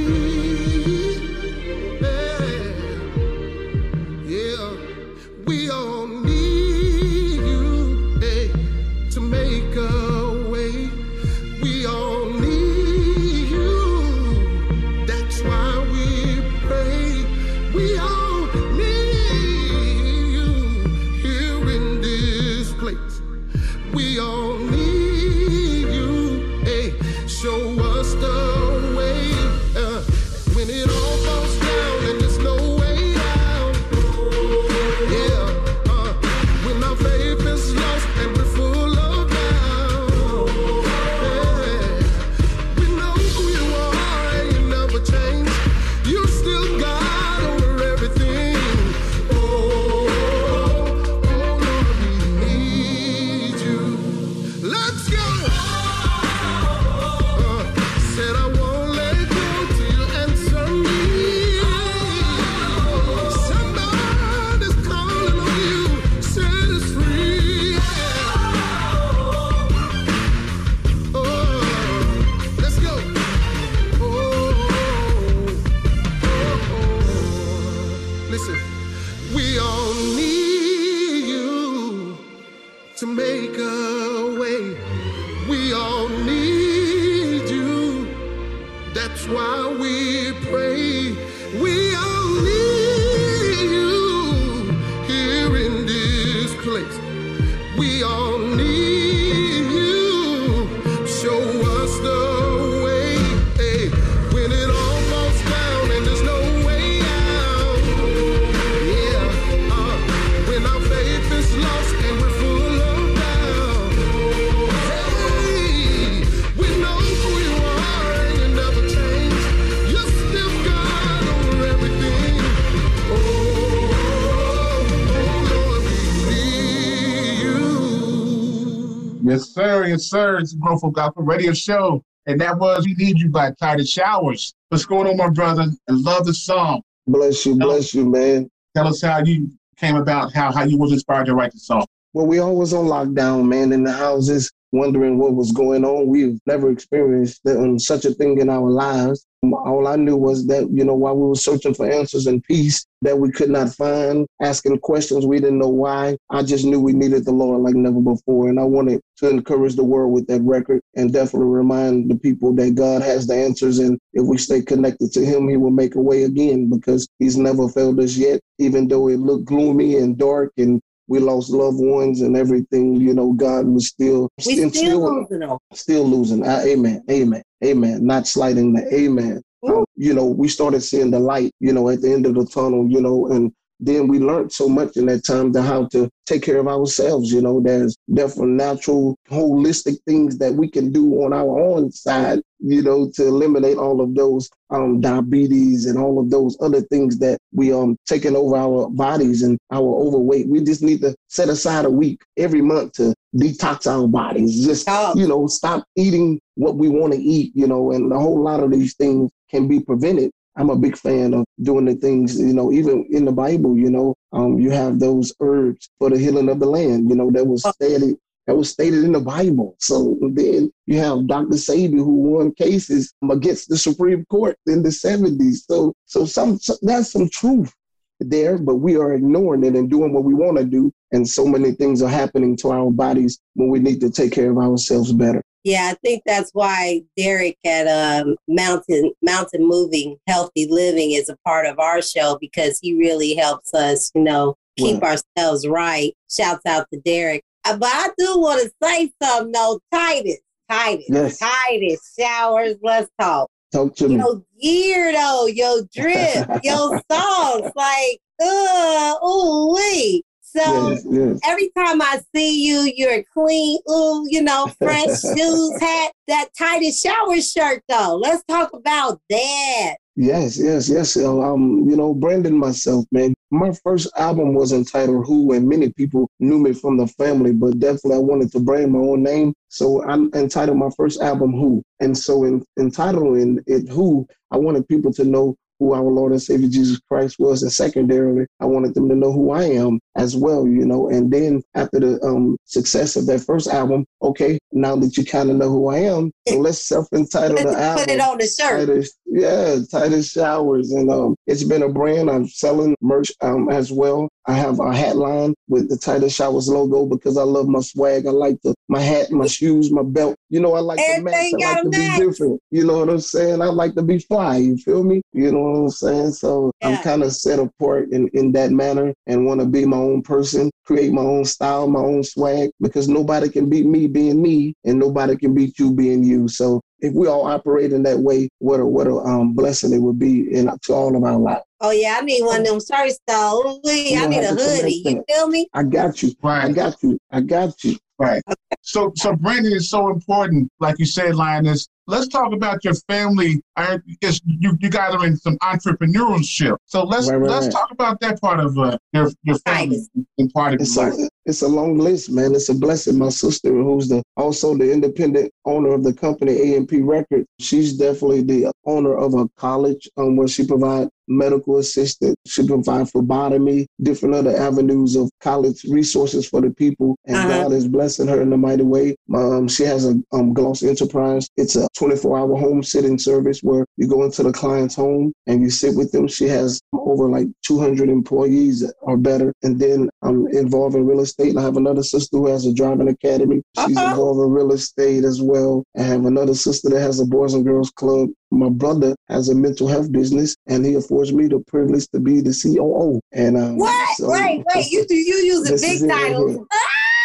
Yes, 129.43 129.55
sir. 129.55 129.87
Yes, 129.89 130.05
sir. 130.05 130.39
It's 130.39 130.53
Grown 130.55 130.79
Folk 130.79 130.95
Gospel 130.95 131.25
Radio 131.25 131.53
Show. 131.53 132.01
And 132.27 132.41
that 132.41 132.57
was 132.57 132.87
We 132.87 132.95
Need 132.95 133.19
You 133.19 133.29
by 133.29 133.51
Titus 133.59 133.91
Showers. 133.91 134.55
What's 134.69 134.87
going 134.87 135.09
on, 135.09 135.17
my 135.17 135.31
brother? 135.31 135.65
I 135.65 135.93
love 135.93 136.27
the 136.27 136.33
song. 136.33 136.81
Bless 137.09 137.45
you, 137.45 137.57
bless 137.57 137.93
you, 137.93 138.09
man. 138.09 138.49
Tell 138.77 138.87
us 138.87 139.03
how 139.03 139.19
you 139.25 139.51
came 139.77 139.97
about, 139.97 140.33
how, 140.33 140.53
how 140.53 140.63
you 140.63 140.79
was 140.79 140.93
inspired 140.93 141.27
to 141.27 141.35
write 141.35 141.51
the 141.51 141.59
song. 141.59 141.85
Well, 142.13 142.29
we 142.29 142.39
always 142.39 142.73
on 142.73 142.85
lockdown, 142.85 143.49
man, 143.49 143.73
in 143.73 143.83
the 143.83 143.91
houses, 143.91 144.49
wondering 144.73 145.19
what 145.19 145.35
was 145.35 145.52
going 145.52 145.85
on. 145.85 146.07
We've 146.07 146.41
never 146.47 146.71
experienced 146.71 147.41
um, 147.47 147.79
such 147.79 148.05
a 148.05 148.12
thing 148.14 148.41
in 148.41 148.49
our 148.49 148.69
lives. 148.69 149.25
Um, 149.45 149.55
All 149.55 149.87
I 149.87 149.97
knew 149.97 150.17
was 150.17 150.47
that, 150.47 150.69
you 150.71 150.85
know, 150.85 150.95
while 150.95 151.17
we 151.17 151.29
were 151.29 151.35
searching 151.35 151.75
for 151.75 151.91
answers 151.91 152.26
and 152.26 152.43
peace 152.45 152.87
that 153.02 153.19
we 153.19 153.31
could 153.31 153.50
not 153.50 153.75
find, 153.75 154.26
asking 154.41 154.79
questions 154.79 155.26
we 155.26 155.41
didn't 155.41 155.59
know 155.59 155.69
why, 155.69 156.17
I 156.31 156.43
just 156.43 156.64
knew 156.64 156.81
we 156.81 156.93
needed 156.93 157.25
the 157.25 157.33
Lord 157.33 157.61
like 157.62 157.75
never 157.75 158.00
before. 158.00 158.49
And 158.49 158.59
I 158.59 158.64
wanted 158.64 159.00
to 159.19 159.29
encourage 159.29 159.76
the 159.76 159.85
world 159.85 160.12
with 160.12 160.26
that 160.29 160.41
record 160.43 160.81
and 160.97 161.12
definitely 161.12 161.49
remind 161.49 162.11
the 162.11 162.17
people 162.17 162.55
that 162.55 162.75
God 162.75 163.02
has 163.02 163.26
the 163.26 163.35
answers. 163.35 163.79
And 163.79 163.99
if 164.14 164.26
we 164.26 164.38
stay 164.38 164.62
connected 164.62 165.12
to 165.12 165.25
Him, 165.25 165.49
He 165.49 165.57
will 165.57 165.71
make 165.71 165.97
a 165.97 166.00
way 166.00 166.23
again 166.23 166.71
because 166.71 167.07
He's 167.19 167.37
never 167.37 167.69
failed 167.69 168.00
us 168.00 168.17
yet, 168.17 168.41
even 168.59 168.88
though 168.88 169.09
it 169.09 169.19
looked 169.19 169.45
gloomy 169.45 169.97
and 169.97 170.17
dark 170.17 170.52
and 170.57 170.81
we 171.12 171.19
lost 171.19 171.50
loved 171.50 171.76
ones 171.78 172.23
and 172.23 172.35
everything, 172.38 172.97
you 172.97 173.12
know, 173.12 173.35
God 173.35 173.66
was 173.66 173.88
still 173.88 174.31
We 174.47 174.54
still 174.54 174.71
still 174.71 175.14
losing 175.21 175.40
them. 175.40 175.59
still 175.75 176.04
losing. 176.04 176.42
Uh, 176.42 176.62
amen. 176.66 177.04
Amen. 177.11 177.42
Amen. 177.62 178.07
Not 178.07 178.26
slighting 178.26 178.73
the 178.73 178.83
amen. 178.95 179.42
Um, 179.69 179.85
you 179.95 180.14
know, 180.14 180.25
we 180.25 180.49
started 180.49 180.81
seeing 180.81 181.11
the 181.11 181.19
light, 181.21 181.52
you 181.61 181.75
know, 181.75 181.90
at 181.90 182.00
the 182.00 182.11
end 182.11 182.25
of 182.25 182.35
the 182.35 182.47
tunnel, 182.47 182.88
you 182.88 183.02
know, 183.02 183.26
and 183.26 183.52
then 183.85 184.07
we 184.07 184.19
learned 184.19 184.53
so 184.53 184.69
much 184.69 184.97
in 184.97 185.07
that 185.07 185.25
time 185.25 185.53
to 185.53 185.61
how 185.62 185.87
to 185.89 186.09
take 186.27 186.43
care 186.43 186.59
of 186.59 186.69
ourselves. 186.69 187.33
You 187.33 187.43
know, 187.43 187.61
there's 187.61 187.97
different 188.12 188.53
natural, 188.53 189.17
holistic 189.29 189.97
things 190.07 190.39
that 190.39 190.55
we 190.55 190.69
can 190.69 190.93
do 190.93 191.25
on 191.25 191.33
our 191.33 191.59
own 191.61 191.91
side, 191.91 192.41
you 192.61 192.81
know, 192.83 193.11
to 193.15 193.27
eliminate 193.27 193.77
all 193.79 194.01
of 194.01 194.15
those 194.15 194.49
um, 194.71 195.01
diabetes 195.01 195.87
and 195.87 195.99
all 195.99 196.21
of 196.21 196.31
those 196.31 196.57
other 196.61 196.81
things 196.83 197.19
that 197.19 197.39
we 197.53 197.73
um 197.73 197.97
taking 198.07 198.37
over 198.37 198.57
our 198.57 198.89
bodies 198.89 199.43
and 199.43 199.59
our 199.73 199.83
overweight. 199.83 200.49
We 200.49 200.62
just 200.62 200.83
need 200.83 201.01
to 201.03 201.15
set 201.29 201.49
aside 201.49 201.85
a 201.85 201.91
week 201.91 202.23
every 202.37 202.62
month 202.62 202.93
to 202.95 203.15
detox 203.37 203.87
our 203.87 204.07
bodies. 204.07 204.65
Just 204.65 204.87
Oh. 204.89 205.12
you 205.17 205.27
know, 205.27 205.47
stop 205.47 205.85
eating 205.97 206.41
what 206.55 206.77
we 206.77 206.89
want 206.89 207.15
to 207.15 207.19
eat. 207.19 207.53
You 207.55 207.67
know, 207.67 207.91
and 207.93 208.12
a 208.12 208.19
whole 208.19 208.41
lot 208.43 208.62
of 208.62 208.71
these 208.71 208.95
things 208.95 209.31
can 209.51 209.67
be 209.69 209.81
prevented. 209.81 210.31
I'm 210.56 210.71
a 210.71 210.76
big 210.76 210.97
fan 210.97 211.35
of 211.35 211.44
doing 211.62 211.87
the 211.87 211.94
things, 211.94 212.38
you 212.38 212.52
know, 212.52 212.73
even 212.73 213.06
in 213.11 213.25
the 213.25 213.32
Bible, 213.32 213.76
you 213.76 213.90
know, 213.90 214.14
um, 214.32 214.59
you 214.59 214.71
have 214.71 214.99
those 214.99 215.32
herbs 215.40 215.88
for 215.99 216.11
the 216.11 216.18
healing 216.18 216.49
of 216.49 216.61
the 216.61 216.66
land, 216.66 217.09
you 217.09 217.16
know, 217.16 217.30
that 217.30 217.47
was 217.47 217.62
stated 217.62 218.16
that 218.47 218.56
was 218.56 218.71
stated 218.71 219.04
in 219.04 219.12
the 219.12 219.21
Bible. 219.21 219.76
So 219.78 220.19
then 220.21 220.73
you 220.86 220.99
have 220.99 221.28
Dr. 221.28 221.56
Sebi 221.56 221.97
who 221.97 222.15
won 222.15 222.52
cases 222.54 223.15
against 223.30 223.69
the 223.69 223.78
Supreme 223.78 224.25
Court 224.26 224.56
in 224.67 224.82
the 224.82 224.88
70s. 224.88 225.58
So 225.69 225.95
so 226.06 226.25
some 226.25 226.58
so 226.58 226.76
that's 226.82 227.12
some 227.12 227.28
truth 227.28 227.73
there, 228.21 228.58
but 228.58 228.76
we 228.76 228.97
are 228.97 229.15
ignoring 229.15 229.65
it 229.65 229.75
and 229.75 229.91
doing 229.91 230.12
what 230.12 230.25
we 230.25 230.34
want 230.34 230.58
to 230.58 230.65
do. 230.65 230.93
And 231.12 231.28
so 231.28 231.47
many 231.47 231.73
things 231.73 232.02
are 232.02 232.08
happening 232.08 232.56
to 232.58 232.71
our 232.71 232.91
bodies 232.91 233.38
when 233.54 233.69
we 233.69 233.78
need 233.78 234.00
to 234.00 234.10
take 234.10 234.32
care 234.32 234.50
of 234.50 234.58
ourselves 234.58 235.12
better. 235.12 235.43
Yeah, 235.65 235.91
I 235.93 235.95
think 236.05 236.23
that's 236.27 236.51
why 236.53 237.03
Derek 237.17 237.57
at 237.65 237.87
um, 237.87 238.37
Mountain 238.49 239.13
Mountain 239.23 239.67
Moving 239.67 240.17
Healthy 240.27 240.67
Living 240.69 241.13
is 241.13 241.29
a 241.29 241.37
part 241.47 241.67
of 241.67 241.79
our 241.79 242.03
show 242.03 242.37
because 242.41 242.79
he 242.83 242.95
really 242.99 243.35
helps 243.37 243.73
us, 243.73 244.11
you 244.15 244.23
know, 244.23 244.57
keep 244.77 245.03
ourselves 245.03 245.67
right. 245.69 246.13
Shouts 246.31 246.67
out 246.67 246.87
to 246.93 247.01
Derek. 247.01 247.43
Uh, 247.65 247.77
But 247.77 247.91
I 247.93 248.09
do 248.19 248.41
want 248.41 248.63
to 248.63 248.73
say 248.83 249.13
something 249.23 249.53
though, 249.53 249.79
Titus, 249.93 250.39
Titus, 250.69 251.07
Yes. 251.09 251.39
Titus 251.39 252.13
showers. 252.19 252.75
Let's 252.83 253.09
talk. 253.21 253.49
Talk 253.73 253.95
to 253.97 254.09
me. 254.09 254.17
Your 254.17 254.43
gear 254.61 255.13
though, 255.13 255.47
your 255.47 255.83
drip, 255.95 256.49
your 256.65 257.01
songs, 257.11 257.71
like, 257.77 258.19
uh, 258.43 259.15
ooh 259.25 259.75
wee. 259.75 260.25
So 260.54 260.91
yes, 260.91 261.06
yes. 261.10 261.41
every 261.45 261.71
time 261.71 262.02
I 262.02 262.21
see 262.34 262.67
you, 262.67 262.93
you're 262.95 263.23
clean, 263.32 263.78
ooh, 263.91 264.26
you 264.28 264.43
know, 264.43 264.67
fresh 264.78 265.08
shoes, 265.36 265.80
hat, 265.80 266.12
that 266.28 266.49
Titus 266.56 267.00
Shower 267.00 267.41
shirt 267.41 267.82
though. 267.88 268.21
Let's 268.23 268.45
talk 268.45 268.75
about 268.75 269.19
that. 269.30 269.95
Yes, 270.15 270.58
yes, 270.58 270.91
yes. 270.91 271.17
Um, 271.17 271.88
you 271.88 271.97
know, 271.97 272.12
Brandon 272.12 272.54
myself, 272.54 273.06
man. 273.12 273.32
My 273.50 273.73
first 273.82 274.10
album 274.19 274.52
was 274.52 274.73
entitled 274.73 275.26
Who, 275.26 275.52
and 275.52 275.67
many 275.67 275.91
people 275.91 276.28
knew 276.38 276.58
me 276.58 276.75
from 276.75 276.99
the 276.99 277.06
family, 277.06 277.52
but 277.52 277.78
definitely 277.78 278.17
I 278.17 278.19
wanted 278.19 278.52
to 278.52 278.60
brand 278.60 278.93
my 278.93 278.99
own 278.99 279.23
name. 279.23 279.54
So 279.71 280.04
I 280.04 280.15
entitled 280.38 280.76
my 280.76 280.91
first 280.99 281.23
album 281.23 281.52
Who. 281.52 281.82
And 282.00 282.17
so 282.17 282.45
in 282.45 282.62
entitling 282.78 283.60
it 283.67 283.88
Who, 283.88 284.26
I 284.50 284.58
wanted 284.58 284.86
people 284.86 285.15
to 285.15 285.25
know 285.25 285.56
who 285.82 285.95
our 285.95 286.02
Lord 286.02 286.30
and 286.30 286.41
Savior 286.41 286.69
Jesus 286.69 287.00
Christ 287.10 287.41
was. 287.41 287.62
And 287.62 287.73
secondarily, 287.73 288.47
I 288.60 288.67
wanted 288.67 288.95
them 288.95 289.08
to 289.08 289.17
know 289.17 289.32
who 289.32 289.50
I 289.50 289.65
am 289.65 289.99
as 290.17 290.37
well, 290.37 290.67
you 290.67 290.85
know. 290.85 291.09
And 291.09 291.31
then 291.31 291.63
after 291.75 292.01
the 292.01 292.21
um, 292.23 292.57
success 292.65 293.17
of 293.17 293.27
that 293.27 293.41
first 293.41 293.69
album, 293.69 294.07
okay, 294.23 294.59
now 294.73 294.97
that 294.97 295.17
you 295.17 295.25
kind 295.25 295.51
of 295.51 295.57
know 295.57 295.69
who 295.69 295.89
I 295.89 295.99
am, 295.99 296.33
so 296.49 296.57
let's 296.59 296.85
self-entitle 296.85 297.57
the 297.57 297.79
album. 297.79 298.05
put 298.05 298.13
it 298.13 298.21
on 298.21 298.39
the 298.39 298.47
shirt. 298.47 298.89
Titus, 298.89 299.13
yeah, 299.27 299.77
Titus 299.91 300.31
Showers, 300.31 300.93
and 300.93 301.11
um, 301.11 301.35
it's 301.47 301.65
been 301.65 301.83
a 301.83 301.89
brand. 301.89 302.31
I'm 302.31 302.47
selling 302.49 302.95
merch 303.01 303.33
um 303.41 303.69
as 303.71 303.91
well. 303.91 304.29
I 304.47 304.55
have 304.55 304.81
a 304.81 304.95
hat 304.95 305.17
line 305.17 305.55
with 305.69 305.89
the 305.89 305.97
Titus 305.97 306.35
Showers 306.35 306.69
logo 306.69 307.07
because 307.07 307.39
I 307.39 307.43
love 307.43 307.69
my 307.69 307.81
swag. 307.81 308.27
I 308.27 308.31
like 308.31 308.61
the 308.63 308.75
my 308.89 309.01
hat, 309.01 309.31
my 309.31 309.47
shoes, 309.47 309.93
my 309.93 310.03
belt. 310.03 310.37
You 310.51 310.61
know, 310.61 310.75
I 310.75 310.81
like 310.81 310.99
to 310.99 311.23
match. 311.23 311.35
I 311.35 311.75
like 311.75 311.83
to 311.85 311.91
be 311.91 312.17
different. 312.17 312.61
You 312.71 312.85
know 312.85 312.99
what 312.99 313.09
I'm 313.09 313.21
saying? 313.21 313.63
I 313.63 313.67
like 313.67 313.95
to 313.95 314.03
be 314.03 314.19
fly. 314.19 314.57
You 314.57 314.77
feel 314.77 315.05
me? 315.05 315.23
You 315.33 315.53
know 315.53 315.61
what 315.61 315.79
I'm 315.79 315.91
saying? 315.91 316.33
So 316.33 316.73
I'm 316.83 317.03
kind 317.03 317.23
of 317.23 317.33
set 317.33 317.59
apart 317.59 318.11
in 318.11 318.29
in 318.35 318.53
that 318.53 318.71
manner 318.71 319.15
and 319.27 319.47
want 319.47 319.61
to 319.61 319.67
be 319.67 319.87
my 319.87 320.01
own 320.02 320.23
person, 320.23 320.71
create 320.84 321.12
my 321.12 321.23
own 321.23 321.45
style, 321.45 321.88
my 321.88 322.00
own 322.00 322.23
swag 322.23 322.71
because 322.80 323.08
nobody 323.08 323.49
can 323.49 323.69
beat 323.69 323.86
me 323.86 324.06
being 324.06 324.43
me, 324.43 324.75
and 324.84 324.99
nobody 324.99 325.36
can 325.36 325.54
beat 325.54 325.78
you 325.78 325.93
being 325.93 326.23
you. 326.25 326.49
So 326.49 326.80
if 327.00 327.12
we 327.15 327.26
all 327.26 327.47
operate 327.47 327.93
in 327.93 328.02
that 328.04 328.19
way, 328.19 328.49
what 328.58 328.80
a 328.80 328.86
what 328.86 329.06
a 329.06 329.17
um, 329.17 329.54
blessing 329.54 329.93
it 329.93 329.99
would 329.99 330.19
be 330.19 330.54
in 330.54 330.67
to 330.67 330.93
all 330.93 331.17
of 331.17 331.23
our 331.25 331.38
lives. 331.38 331.65
Oh 331.80 331.91
yeah, 331.91 332.19
I 332.19 332.25
need 332.25 332.43
one 332.45 332.60
of 332.60 332.67
them 332.67 332.80
shirts 332.80 333.19
though. 333.26 333.80
Ooh, 333.84 333.88
I 333.88 333.93
need 333.93 334.15
a 334.15 334.19
have 334.19 334.56
to 334.56 334.62
collect 334.62 334.82
hoodie. 334.82 335.02
You 335.04 335.25
feel 335.28 335.49
me? 335.49 335.69
I 335.75 335.82
got 335.82 336.23
you. 336.23 336.32
Right. 336.43 336.65
I 336.65 336.73
got 336.73 337.02
you. 337.02 337.19
I 337.30 337.41
got 337.41 337.82
you. 337.82 337.99
Right. 338.19 338.43
So, 338.82 339.12
so 339.17 339.34
branding 339.34 339.73
is 339.73 339.91
so 339.91 340.10
important. 340.10 340.71
Like 340.78 340.99
you 341.00 341.06
said, 341.06 341.34
Lioness. 341.34 341.88
Let's 342.08 342.28
talk 342.28 342.52
about 342.52 342.84
your 342.84 342.95
family. 343.08 343.62
I 343.76 343.84
heard 343.84 344.02
it's, 344.21 344.41
you 344.45 344.76
you 344.80 344.91
guys 344.91 345.15
are 345.15 345.25
in 345.26 345.36
some 345.36 345.56
entrepreneurship. 345.58 346.76
So 346.86 347.04
let's 347.04 347.28
Right, 347.28 347.36
right, 347.36 347.50
let's 347.50 347.67
right. 347.67 347.73
talk 347.73 347.91
about 347.93 348.21
that 348.21 348.41
part 348.41 348.60
of 348.60 348.76
uh, 348.78 348.99
your 349.12 349.30
your 349.45 349.58
family 349.60 349.97
Titus. 349.97 350.08
and 350.38 350.52
part 350.52 350.75
of 350.75 350.80
It's 350.80 350.97
your 350.97 351.10
life. 351.10 351.19
a 351.21 351.28
it's 351.45 351.62
a 351.62 351.69
long 351.69 351.99
list, 351.99 352.30
man. 352.30 352.54
It's 352.54 352.69
a 352.69 352.75
blessing. 352.75 353.19
My 353.19 353.28
sister, 353.28 353.71
who's 353.73 354.08
the 354.08 354.23
also 354.36 354.76
the 354.76 354.93
independent 354.93 355.50
owner 355.65 355.93
of 355.93 356.04
the 356.04 356.12
company 356.12 356.75
AMP 356.76 356.91
Records, 357.00 357.47
she's 357.60 357.95
definitely 357.97 358.43
the 358.43 358.73
owner 358.84 359.15
of 359.17 359.34
a 359.34 359.49
college 359.56 360.08
um, 360.17 360.36
where 360.36 360.49
she 360.49 360.67
provides 360.67 361.10
medical 361.28 361.78
assistance. 361.78 362.36
She 362.47 362.67
provides 362.67 363.10
phlebotomy, 363.10 363.86
different 364.02 364.34
other 364.34 364.56
avenues 364.56 365.17
of 365.17 365.30
college 365.41 365.84
resources 365.84 366.49
for 366.49 366.60
the 366.60 366.71
people. 366.71 367.17
And 367.26 367.36
Uh-huh. 367.36 367.49
God 367.62 367.73
is 367.73 367.88
blessing 367.88 368.28
her 368.28 368.41
in 368.43 368.52
a 368.52 368.56
mighty 368.56 368.82
way. 368.84 369.17
Um, 369.34 369.67
she 369.67 369.82
has 369.84 370.04
a 370.04 370.15
um, 370.32 370.52
Gloss 370.52 370.82
Enterprise. 370.82 371.49
It's 371.56 371.75
a 371.76 371.88
24-hour 371.99 372.57
home 372.59 372.83
sitting 372.83 373.19
service 373.19 373.61
where 373.63 373.87
you 373.97 374.07
go 374.09 374.23
into 374.25 374.43
the 374.43 374.52
client's 374.52 374.95
home 374.95 375.33
and 375.47 375.63
you 375.63 375.71
sit 375.71 375.95
with 375.97 376.11
them. 376.13 376.26
She 376.28 376.47
has 376.49 376.81
over 376.93 377.28
like 377.28 377.47
200 377.67 378.09
employees 378.09 378.91
or 379.00 379.17
better. 379.17 379.52
And 379.63 379.78
then 379.78 380.09
I'm 380.23 380.47
involved 380.49 380.97
in 380.97 381.07
real 381.07 381.21
estate. 381.21 381.50
And 381.50 381.59
I 381.59 381.63
have 381.63 381.76
another 381.76 382.02
sister 382.02 382.37
who 382.39 382.49
has 382.49 382.67
a 382.67 382.73
driving 382.75 383.09
academy. 383.09 383.63
She's 383.87 383.97
Uh-oh. 383.97 384.11
involved 384.11 384.41
in 384.41 384.50
real 384.50 384.73
estate 384.73 385.25
as 385.25 385.41
well. 385.43 385.85
I 385.99 386.02
have 386.02 386.25
another 386.25 386.55
sister 386.55 386.89
that 386.91 387.00
has 387.00 387.21
a 387.21 387.26
boys 387.26 387.55
and 387.55 387.65
girls 387.65 387.91
club. 387.91 388.31
My 388.50 388.69
brother 388.69 389.15
has 389.28 389.49
a 389.49 389.55
mental 389.55 389.89
health 389.89 390.13
business, 390.13 390.55
and 390.67 390.85
he 390.85 390.95
affords 390.95 391.33
me 391.33 391.47
the 391.47 391.61
privilege 391.61 392.07
to 392.09 392.21
be 392.21 392.43
the 392.43 392.52
COO. 392.52 393.19
And 393.33 393.57
um, 393.57 393.78
What? 393.78 394.17
so- 394.19 394.31
wait, 394.31 394.63
wait. 394.75 394.91
You 394.91 395.07
do 395.07 395.15
you 395.15 395.65
This 395.65 395.83
is 395.83 396.00
big 396.02 396.11
titles? 396.11 396.57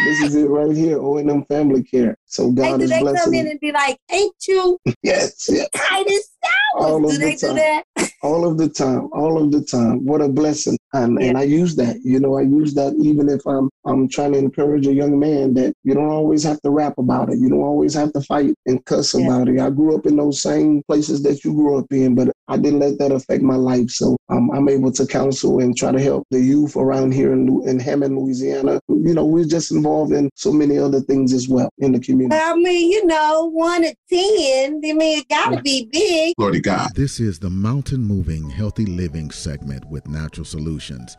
This 0.06 0.22
is 0.22 0.36
it 0.36 0.48
right 0.50 0.76
here, 0.76 1.00
O&M 1.00 1.44
Family 1.46 1.84
Care. 1.84 2.18
So 2.26 2.50
Hey, 2.50 2.56
God 2.56 2.78
do 2.78 2.84
is 2.84 2.90
they 2.92 2.96
come 2.98 3.14
blessing. 3.14 3.34
in 3.36 3.48
and 3.48 3.60
be 3.60 3.72
like, 3.72 3.98
"Ain't 4.12 4.36
you 4.48 4.78
Yes, 5.02 5.48
yes. 5.50 5.68
Titus 5.76 6.30
All 6.76 7.00
Showers?" 7.00 7.04
of 7.06 7.12
Do 7.12 7.18
they 7.26 7.36
the 7.36 7.48
do 7.48 7.54
that? 7.56 7.84
All 8.22 8.48
of 8.50 8.58
the 8.58 8.68
time, 8.70 9.10
all 9.14 9.42
of 9.42 9.52
the 9.52 9.62
time. 9.62 10.06
What 10.06 10.22
a 10.22 10.28
blessing. 10.30 10.78
And, 10.94 11.22
and 11.22 11.38
I 11.38 11.44
use 11.44 11.76
that, 11.76 11.98
you 12.04 12.20
know, 12.20 12.38
I 12.38 12.42
use 12.42 12.74
that 12.76 12.94
even 13.00 13.30
if 13.30 13.46
I'm 13.46 13.70
I'm 13.86 14.10
trying 14.10 14.34
to 14.34 14.40
encourage 14.40 14.88
a 14.88 14.94
young 14.94 15.18
man 15.20 15.54
that 15.56 15.74
you 15.84 15.94
don't 15.94 16.10
always 16.10 16.44
have 16.44 16.60
to 16.62 16.70
rap 16.72 16.96
about 16.98 17.30
it. 17.30 17.38
You 17.40 17.50
don't 17.50 17.60
always 17.62 17.94
have 17.94 18.12
to 18.14 18.22
fight 18.22 18.54
and 18.66 18.84
cuss 18.86 19.14
Yeah. 19.14 19.26
about 19.26 19.48
it. 19.50 19.60
I 19.60 19.70
grew 19.70 19.96
up 19.96 20.06
in 20.06 20.16
those 20.18 20.42
same 20.42 20.82
places 20.88 21.22
that 21.24 21.44
you 21.46 21.54
grew 21.54 21.78
up 21.78 21.86
in, 21.92 22.16
but 22.16 22.32
I 22.48 22.58
didn't 22.58 22.80
let 22.80 22.98
that 23.00 23.12
affect 23.12 23.44
my 23.44 23.56
life. 23.56 23.90
So 23.92 24.18
um, 24.30 24.50
I'm 24.52 24.68
able 24.70 24.92
to 24.94 25.06
counsel 25.06 25.60
and 25.60 25.78
try 25.78 25.92
to 25.92 26.02
help 26.02 26.26
the 26.32 26.42
youth 26.42 26.76
around 26.76 27.14
here 27.14 27.34
in, 27.34 27.62
in 27.68 27.80
Hammond, 27.80 28.18
Louisiana. 28.18 28.80
You 28.90 29.14
know, 29.14 29.26
we're 29.26 29.46
just 29.46 29.72
involved 29.72 30.14
in 30.14 30.30
so 30.36 30.52
many 30.52 30.78
other 30.78 31.02
things 31.02 31.34
as 31.34 31.48
well 31.48 31.70
in 31.80 31.92
the 31.92 32.00
community. 32.00 32.40
I 32.42 32.56
mean, 32.56 32.92
you 32.92 33.06
know, 33.06 33.46
one 33.52 33.84
to 33.84 33.96
ten. 34.10 34.82
I 34.84 34.94
mean, 34.94 35.20
it 35.20 35.30
gotta 35.30 35.62
be 35.62 35.88
big. 35.92 36.36
Glory 36.38 36.54
to 36.54 36.62
God. 36.62 36.96
This 36.96 37.20
is 37.20 37.40
the 37.40 37.50
Mountain 37.50 38.07
Moving 38.08 38.50
Healthy 38.50 38.86
Living 38.86 39.32
segment 39.32 39.84
with 39.90 40.08
Natural 40.08 40.46
Solutions. 40.46 41.18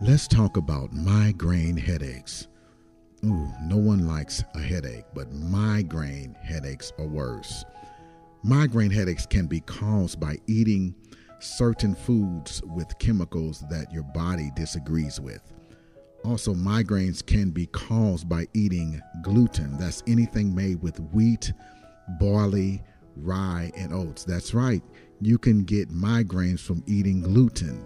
Let's 0.00 0.28
talk 0.28 0.56
about 0.56 0.92
migraine 0.92 1.76
headaches. 1.76 2.46
Ooh, 3.24 3.48
no 3.64 3.76
one 3.76 4.06
likes 4.06 4.44
a 4.54 4.60
headache, 4.60 5.06
but 5.16 5.32
migraine 5.32 6.36
headaches 6.40 6.92
are 6.96 7.08
worse. 7.08 7.64
Migraine 8.44 8.92
headaches 8.92 9.26
can 9.26 9.48
be 9.48 9.58
caused 9.62 10.20
by 10.20 10.36
eating 10.46 10.94
certain 11.40 11.96
foods 11.96 12.62
with 12.66 12.96
chemicals 13.00 13.64
that 13.68 13.92
your 13.92 14.04
body 14.14 14.52
disagrees 14.54 15.20
with. 15.20 15.42
Also, 16.24 16.54
migraines 16.54 17.20
can 17.26 17.50
be 17.50 17.66
caused 17.66 18.28
by 18.28 18.46
eating 18.54 19.02
gluten. 19.22 19.76
That's 19.76 20.04
anything 20.06 20.54
made 20.54 20.80
with 20.82 21.00
wheat, 21.12 21.52
barley, 22.20 22.80
rye, 23.16 23.72
and 23.76 23.92
oats. 23.92 24.22
That's 24.22 24.54
right, 24.54 24.84
you 25.20 25.38
can 25.38 25.64
get 25.64 25.90
migraines 25.90 26.60
from 26.60 26.82
eating 26.86 27.22
gluten. 27.22 27.84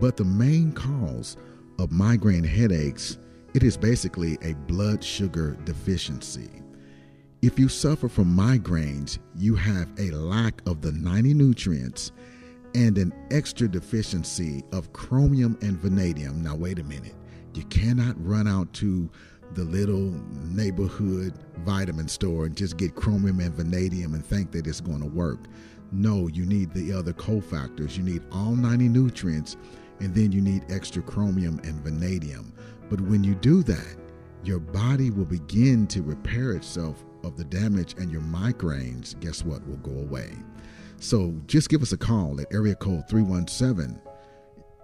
But 0.00 0.16
the 0.16 0.24
main 0.24 0.72
cause 0.72 1.36
of 1.78 1.92
migraine 1.92 2.44
headaches 2.44 3.18
It 3.52 3.64
is 3.64 3.76
basically 3.76 4.38
a 4.42 4.54
blood 4.68 5.02
sugar 5.02 5.56
deficiency. 5.64 6.50
If 7.42 7.58
you 7.58 7.68
suffer 7.68 8.08
from 8.08 8.36
migraines, 8.36 9.18
you 9.34 9.56
have 9.56 9.88
a 9.98 10.12
lack 10.12 10.62
of 10.68 10.82
the 10.82 10.92
90 10.92 11.34
nutrients 11.34 12.12
and 12.76 12.96
an 12.96 13.12
extra 13.32 13.66
deficiency 13.66 14.62
of 14.72 14.92
chromium 14.92 15.58
and 15.62 15.76
vanadium. 15.78 16.42
Now, 16.44 16.54
wait 16.54 16.78
a 16.78 16.84
minute. 16.84 17.16
You 17.54 17.64
cannot 17.64 18.14
run 18.24 18.46
out 18.46 18.72
to 18.74 19.10
the 19.54 19.64
little 19.64 20.12
neighborhood 20.44 21.34
vitamin 21.64 22.08
store 22.08 22.46
and 22.46 22.56
just 22.56 22.76
get 22.76 22.94
chromium 22.94 23.40
and 23.40 23.54
vanadium 23.54 24.14
and 24.14 24.24
think 24.24 24.52
that 24.52 24.66
it's 24.66 24.80
going 24.80 25.00
to 25.00 25.08
work. 25.08 25.40
No, 25.92 26.28
you 26.28 26.46
need 26.46 26.72
the 26.72 26.92
other 26.92 27.12
cofactors. 27.12 27.96
You 27.96 28.04
need 28.04 28.22
all 28.30 28.54
90 28.54 28.88
nutrients 28.88 29.56
and 30.00 30.14
then 30.14 30.32
you 30.32 30.40
need 30.40 30.64
extra 30.68 31.02
chromium 31.02 31.60
and 31.64 31.80
vanadium. 31.82 32.52
But 32.88 33.00
when 33.00 33.24
you 33.24 33.34
do 33.34 33.62
that, 33.64 33.96
your 34.42 34.58
body 34.58 35.10
will 35.10 35.26
begin 35.26 35.86
to 35.88 36.02
repair 36.02 36.52
itself 36.52 37.04
of 37.24 37.36
the 37.36 37.44
damage 37.44 37.94
and 37.98 38.10
your 38.10 38.22
migraines, 38.22 39.18
guess 39.20 39.44
what, 39.44 39.66
will 39.66 39.76
go 39.78 40.00
away. 40.00 40.30
So 40.98 41.34
just 41.46 41.68
give 41.68 41.82
us 41.82 41.92
a 41.92 41.98
call 41.98 42.40
at 42.40 42.46
area 42.52 42.74
code 42.74 43.08
317 43.08 44.00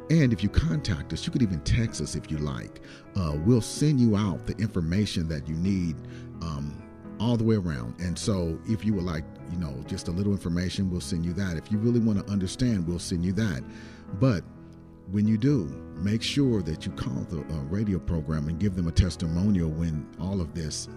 And 0.08 0.32
if 0.32 0.40
you 0.42 0.48
contact 0.48 1.12
us, 1.12 1.26
you 1.26 1.32
could 1.32 1.42
even 1.42 1.60
text 1.60 2.00
us 2.00 2.14
if 2.14 2.30
you 2.30 2.38
like. 2.38 2.80
Uh, 3.16 3.36
we'll 3.44 3.60
send 3.60 4.00
you 4.00 4.16
out 4.16 4.46
the 4.46 4.56
information 4.56 5.28
that 5.28 5.46
you 5.48 5.56
need 5.56 5.96
um, 6.42 6.80
all 7.20 7.36
the 7.36 7.44
way 7.44 7.56
around. 7.56 7.98
And 8.00 8.18
so, 8.18 8.58
if 8.66 8.84
you 8.84 8.94
would 8.94 9.04
like, 9.04 9.24
you 9.50 9.58
know, 9.58 9.74
just 9.86 10.08
a 10.08 10.10
little 10.10 10.32
information, 10.32 10.90
we'll 10.90 11.00
send 11.00 11.24
you 11.24 11.32
that. 11.34 11.56
If 11.56 11.70
you 11.70 11.78
really 11.78 12.00
want 12.00 12.24
to 12.24 12.32
understand, 12.32 12.86
we'll 12.86 12.98
send 12.98 13.24
you 13.24 13.32
that. 13.34 13.62
But 14.20 14.44
when 15.10 15.26
you 15.26 15.38
do, 15.38 15.66
make 15.96 16.22
sure 16.22 16.62
that 16.62 16.84
you 16.84 16.92
call 16.92 17.26
the 17.30 17.40
uh, 17.40 17.58
radio 17.64 17.98
program 17.98 18.48
and 18.48 18.58
give 18.58 18.74
them 18.74 18.88
a 18.88 18.92
testimonial 18.92 19.70
when 19.70 20.06
all 20.20 20.40
of 20.40 20.54
this 20.54 20.88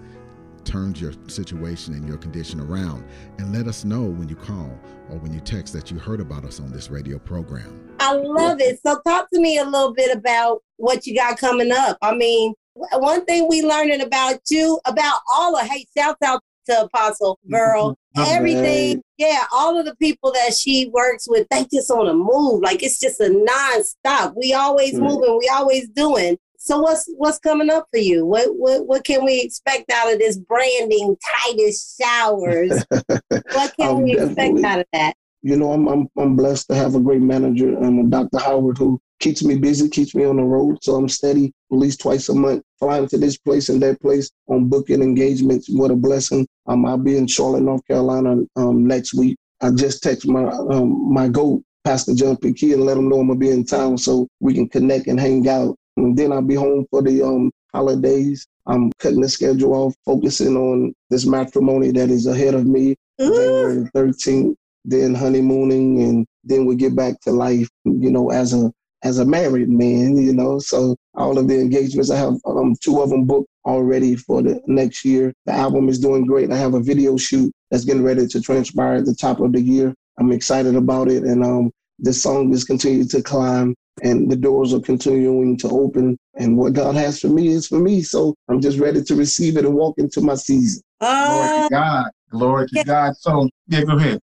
turns 0.65 0.99
your 0.99 1.13
situation 1.27 1.93
and 1.93 2.07
your 2.07 2.17
condition 2.17 2.59
around. 2.59 3.05
And 3.37 3.53
let 3.53 3.67
us 3.67 3.85
know 3.85 4.03
when 4.03 4.27
you 4.29 4.35
call 4.35 4.79
or 5.09 5.17
when 5.17 5.33
you 5.33 5.39
text 5.39 5.73
that 5.73 5.91
you 5.91 5.97
heard 5.97 6.19
about 6.19 6.43
us 6.43 6.59
on 6.59 6.71
this 6.71 6.89
radio 6.89 7.17
program. 7.19 7.89
I 7.99 8.13
love 8.13 8.59
it. 8.61 8.79
So, 8.85 8.99
talk 9.05 9.29
to 9.31 9.39
me 9.39 9.57
a 9.57 9.63
little 9.63 9.93
bit 9.93 10.15
about 10.15 10.63
what 10.77 11.05
you 11.05 11.15
got 11.15 11.37
coming 11.37 11.71
up. 11.71 11.97
I 12.01 12.15
mean, 12.15 12.53
one 12.93 13.25
thing 13.25 13.47
we 13.49 13.61
learning 13.61 14.01
about 14.01 14.39
you, 14.49 14.79
about 14.85 15.19
all 15.33 15.55
of, 15.57 15.65
hey, 15.67 15.85
shout 15.97 16.17
out 16.23 16.41
to 16.67 16.81
Apostle 16.83 17.39
Girl, 17.49 17.97
everything. 18.17 19.01
Yeah, 19.17 19.43
all 19.51 19.77
of 19.77 19.85
the 19.85 19.95
people 19.97 20.31
that 20.33 20.53
she 20.53 20.89
works 20.93 21.27
with, 21.27 21.47
they 21.49 21.65
just 21.71 21.91
on 21.91 22.07
a 22.07 22.13
move. 22.13 22.61
Like 22.61 22.83
it's 22.83 22.99
just 22.99 23.19
a 23.19 23.29
non-stop. 23.29 24.33
We 24.37 24.53
always 24.53 24.93
moving, 24.99 25.37
we 25.37 25.49
always 25.51 25.89
doing. 25.89 26.37
So 26.61 26.79
what's 26.79 27.09
what's 27.15 27.39
coming 27.39 27.69
up 27.69 27.87
for 27.91 27.99
you? 27.99 28.25
What 28.25 28.49
what 28.55 28.85
what 28.85 29.03
can 29.05 29.23
we 29.23 29.41
expect 29.41 29.91
out 29.91 30.11
of 30.11 30.19
this 30.19 30.37
branding 30.37 31.15
Titus 31.45 31.97
showers? 31.99 32.85
what 32.91 33.73
can 33.79 33.89
Um, 33.89 34.03
we 34.03 34.17
expect 34.17 34.63
out 34.63 34.79
of 34.79 34.85
that? 34.93 35.13
You 35.41 35.55
know, 35.55 35.71
I'm, 35.71 35.87
I'm 35.87 36.07
I'm 36.17 36.35
blessed 36.35 36.67
to 36.69 36.75
have 36.75 36.95
a 36.95 36.99
great 36.99 37.21
manager, 37.21 37.77
um, 37.83 38.09
Dr. 38.09 38.39
Howard, 38.39 38.77
who 38.77 38.99
keeps 39.19 39.43
me 39.43 39.57
busy, 39.57 39.89
keeps 39.89 40.15
me 40.15 40.25
on 40.25 40.37
the 40.37 40.43
road. 40.43 40.83
So 40.83 40.95
I'm 40.95 41.09
steady, 41.09 41.53
at 41.71 41.77
least 41.77 42.01
twice 42.01 42.29
a 42.29 42.35
month, 42.35 42.63
flying 42.79 43.07
to 43.07 43.17
this 43.17 43.37
place 43.37 43.69
and 43.69 43.81
that 43.81 44.01
place 44.01 44.29
on 44.47 44.69
booking 44.69 45.01
engagements. 45.01 45.69
What 45.69 45.91
a 45.91 45.95
blessing! 45.95 46.47
Um, 46.67 46.85
I'll 46.85 46.97
be 46.97 47.17
in 47.17 47.27
Charlotte, 47.27 47.61
North 47.61 47.85
Carolina, 47.87 48.37
um, 48.55 48.85
next 48.85 49.13
week. 49.13 49.37
I 49.61 49.71
just 49.71 50.03
text 50.03 50.27
my 50.27 50.43
um 50.45 51.13
my 51.13 51.27
goat, 51.27 51.63
Pastor 51.83 52.13
John 52.15 52.37
P. 52.37 52.53
Key, 52.53 52.73
and 52.73 52.85
let 52.85 52.97
him 52.97 53.09
know 53.09 53.19
I'm 53.19 53.27
gonna 53.27 53.39
be 53.39 53.49
in 53.49 53.65
town 53.65 53.97
so 53.97 54.27
we 54.39 54.53
can 54.53 54.67
connect 54.69 55.07
and 55.07 55.19
hang 55.19 55.47
out. 55.47 55.75
And 55.97 56.17
then 56.17 56.31
I'll 56.31 56.41
be 56.41 56.55
home 56.55 56.85
for 56.91 57.01
the 57.01 57.21
um 57.23 57.51
holidays. 57.73 58.47
I'm 58.67 58.91
cutting 58.99 59.21
the 59.21 59.29
schedule 59.29 59.73
off, 59.73 59.95
focusing 60.05 60.55
on 60.55 60.93
this 61.09 61.25
matrimony 61.25 61.91
that 61.91 62.09
is 62.09 62.27
ahead 62.27 62.53
of 62.53 62.65
me. 62.65 62.95
Ooh, 63.21 63.33
January 63.35 63.89
13th, 63.95 64.55
then 64.89 65.13
honeymooning, 65.13 66.01
and 66.01 66.25
then 66.43 66.65
we 66.65 66.75
get 66.75 66.95
back 66.95 67.19
to 67.21 67.31
life, 67.31 67.69
you 67.85 68.11
know, 68.11 68.31
as 68.31 68.53
a 68.53 68.71
as 69.03 69.19
a 69.19 69.25
married 69.25 69.69
man, 69.69 70.17
you 70.17 70.33
know. 70.33 70.59
So 70.59 70.97
all 71.15 71.37
of 71.37 71.47
the 71.47 71.59
engagements, 71.59 72.11
I 72.11 72.17
have 72.17 72.35
um, 72.45 72.75
two 72.81 73.01
of 73.01 73.09
them 73.09 73.25
booked 73.25 73.49
already 73.65 74.15
for 74.15 74.41
the 74.41 74.61
next 74.67 75.05
year. 75.05 75.33
The 75.45 75.53
album 75.53 75.89
is 75.89 75.99
doing 75.99 76.25
great. 76.25 76.51
I 76.51 76.57
have 76.57 76.73
a 76.73 76.81
video 76.81 77.17
shoot 77.17 77.51
that's 77.71 77.85
getting 77.85 78.03
ready 78.03 78.27
to 78.27 78.41
transpire 78.41 78.95
at 78.95 79.05
the 79.05 79.15
top 79.15 79.39
of 79.39 79.53
the 79.53 79.61
year. 79.61 79.93
I'm 80.19 80.31
excited 80.31 80.75
about 80.75 81.07
it, 81.09 81.23
and 81.23 81.43
um, 81.43 81.71
the 81.99 82.13
song 82.13 82.51
is 82.53 82.63
continuing 82.63 83.07
to 83.09 83.21
climb, 83.21 83.75
and 84.03 84.29
the 84.29 84.35
doors 84.35 84.73
are 84.73 84.81
continuing 84.81 85.57
to 85.57 85.69
open. 85.69 86.17
And 86.35 86.57
what 86.57 86.73
God 86.73 86.95
has 86.95 87.19
for 87.19 87.27
me 87.27 87.49
is 87.49 87.67
for 87.67 87.79
me. 87.79 88.01
So 88.01 88.35
I'm 88.49 88.61
just 88.61 88.79
ready 88.79 89.03
to 89.03 89.15
receive 89.15 89.57
it 89.57 89.65
and 89.65 89.75
walk 89.75 89.97
into 89.97 90.21
my 90.21 90.35
season. 90.35 90.81
Glory 90.99 91.49
uh, 91.49 91.63
to 91.63 91.69
God. 91.69 92.11
Glory 92.29 92.67
to 92.69 92.83
God. 92.83 93.15
So, 93.17 93.49
yeah, 93.67 93.83
go 93.83 93.97
ahead. 93.97 94.19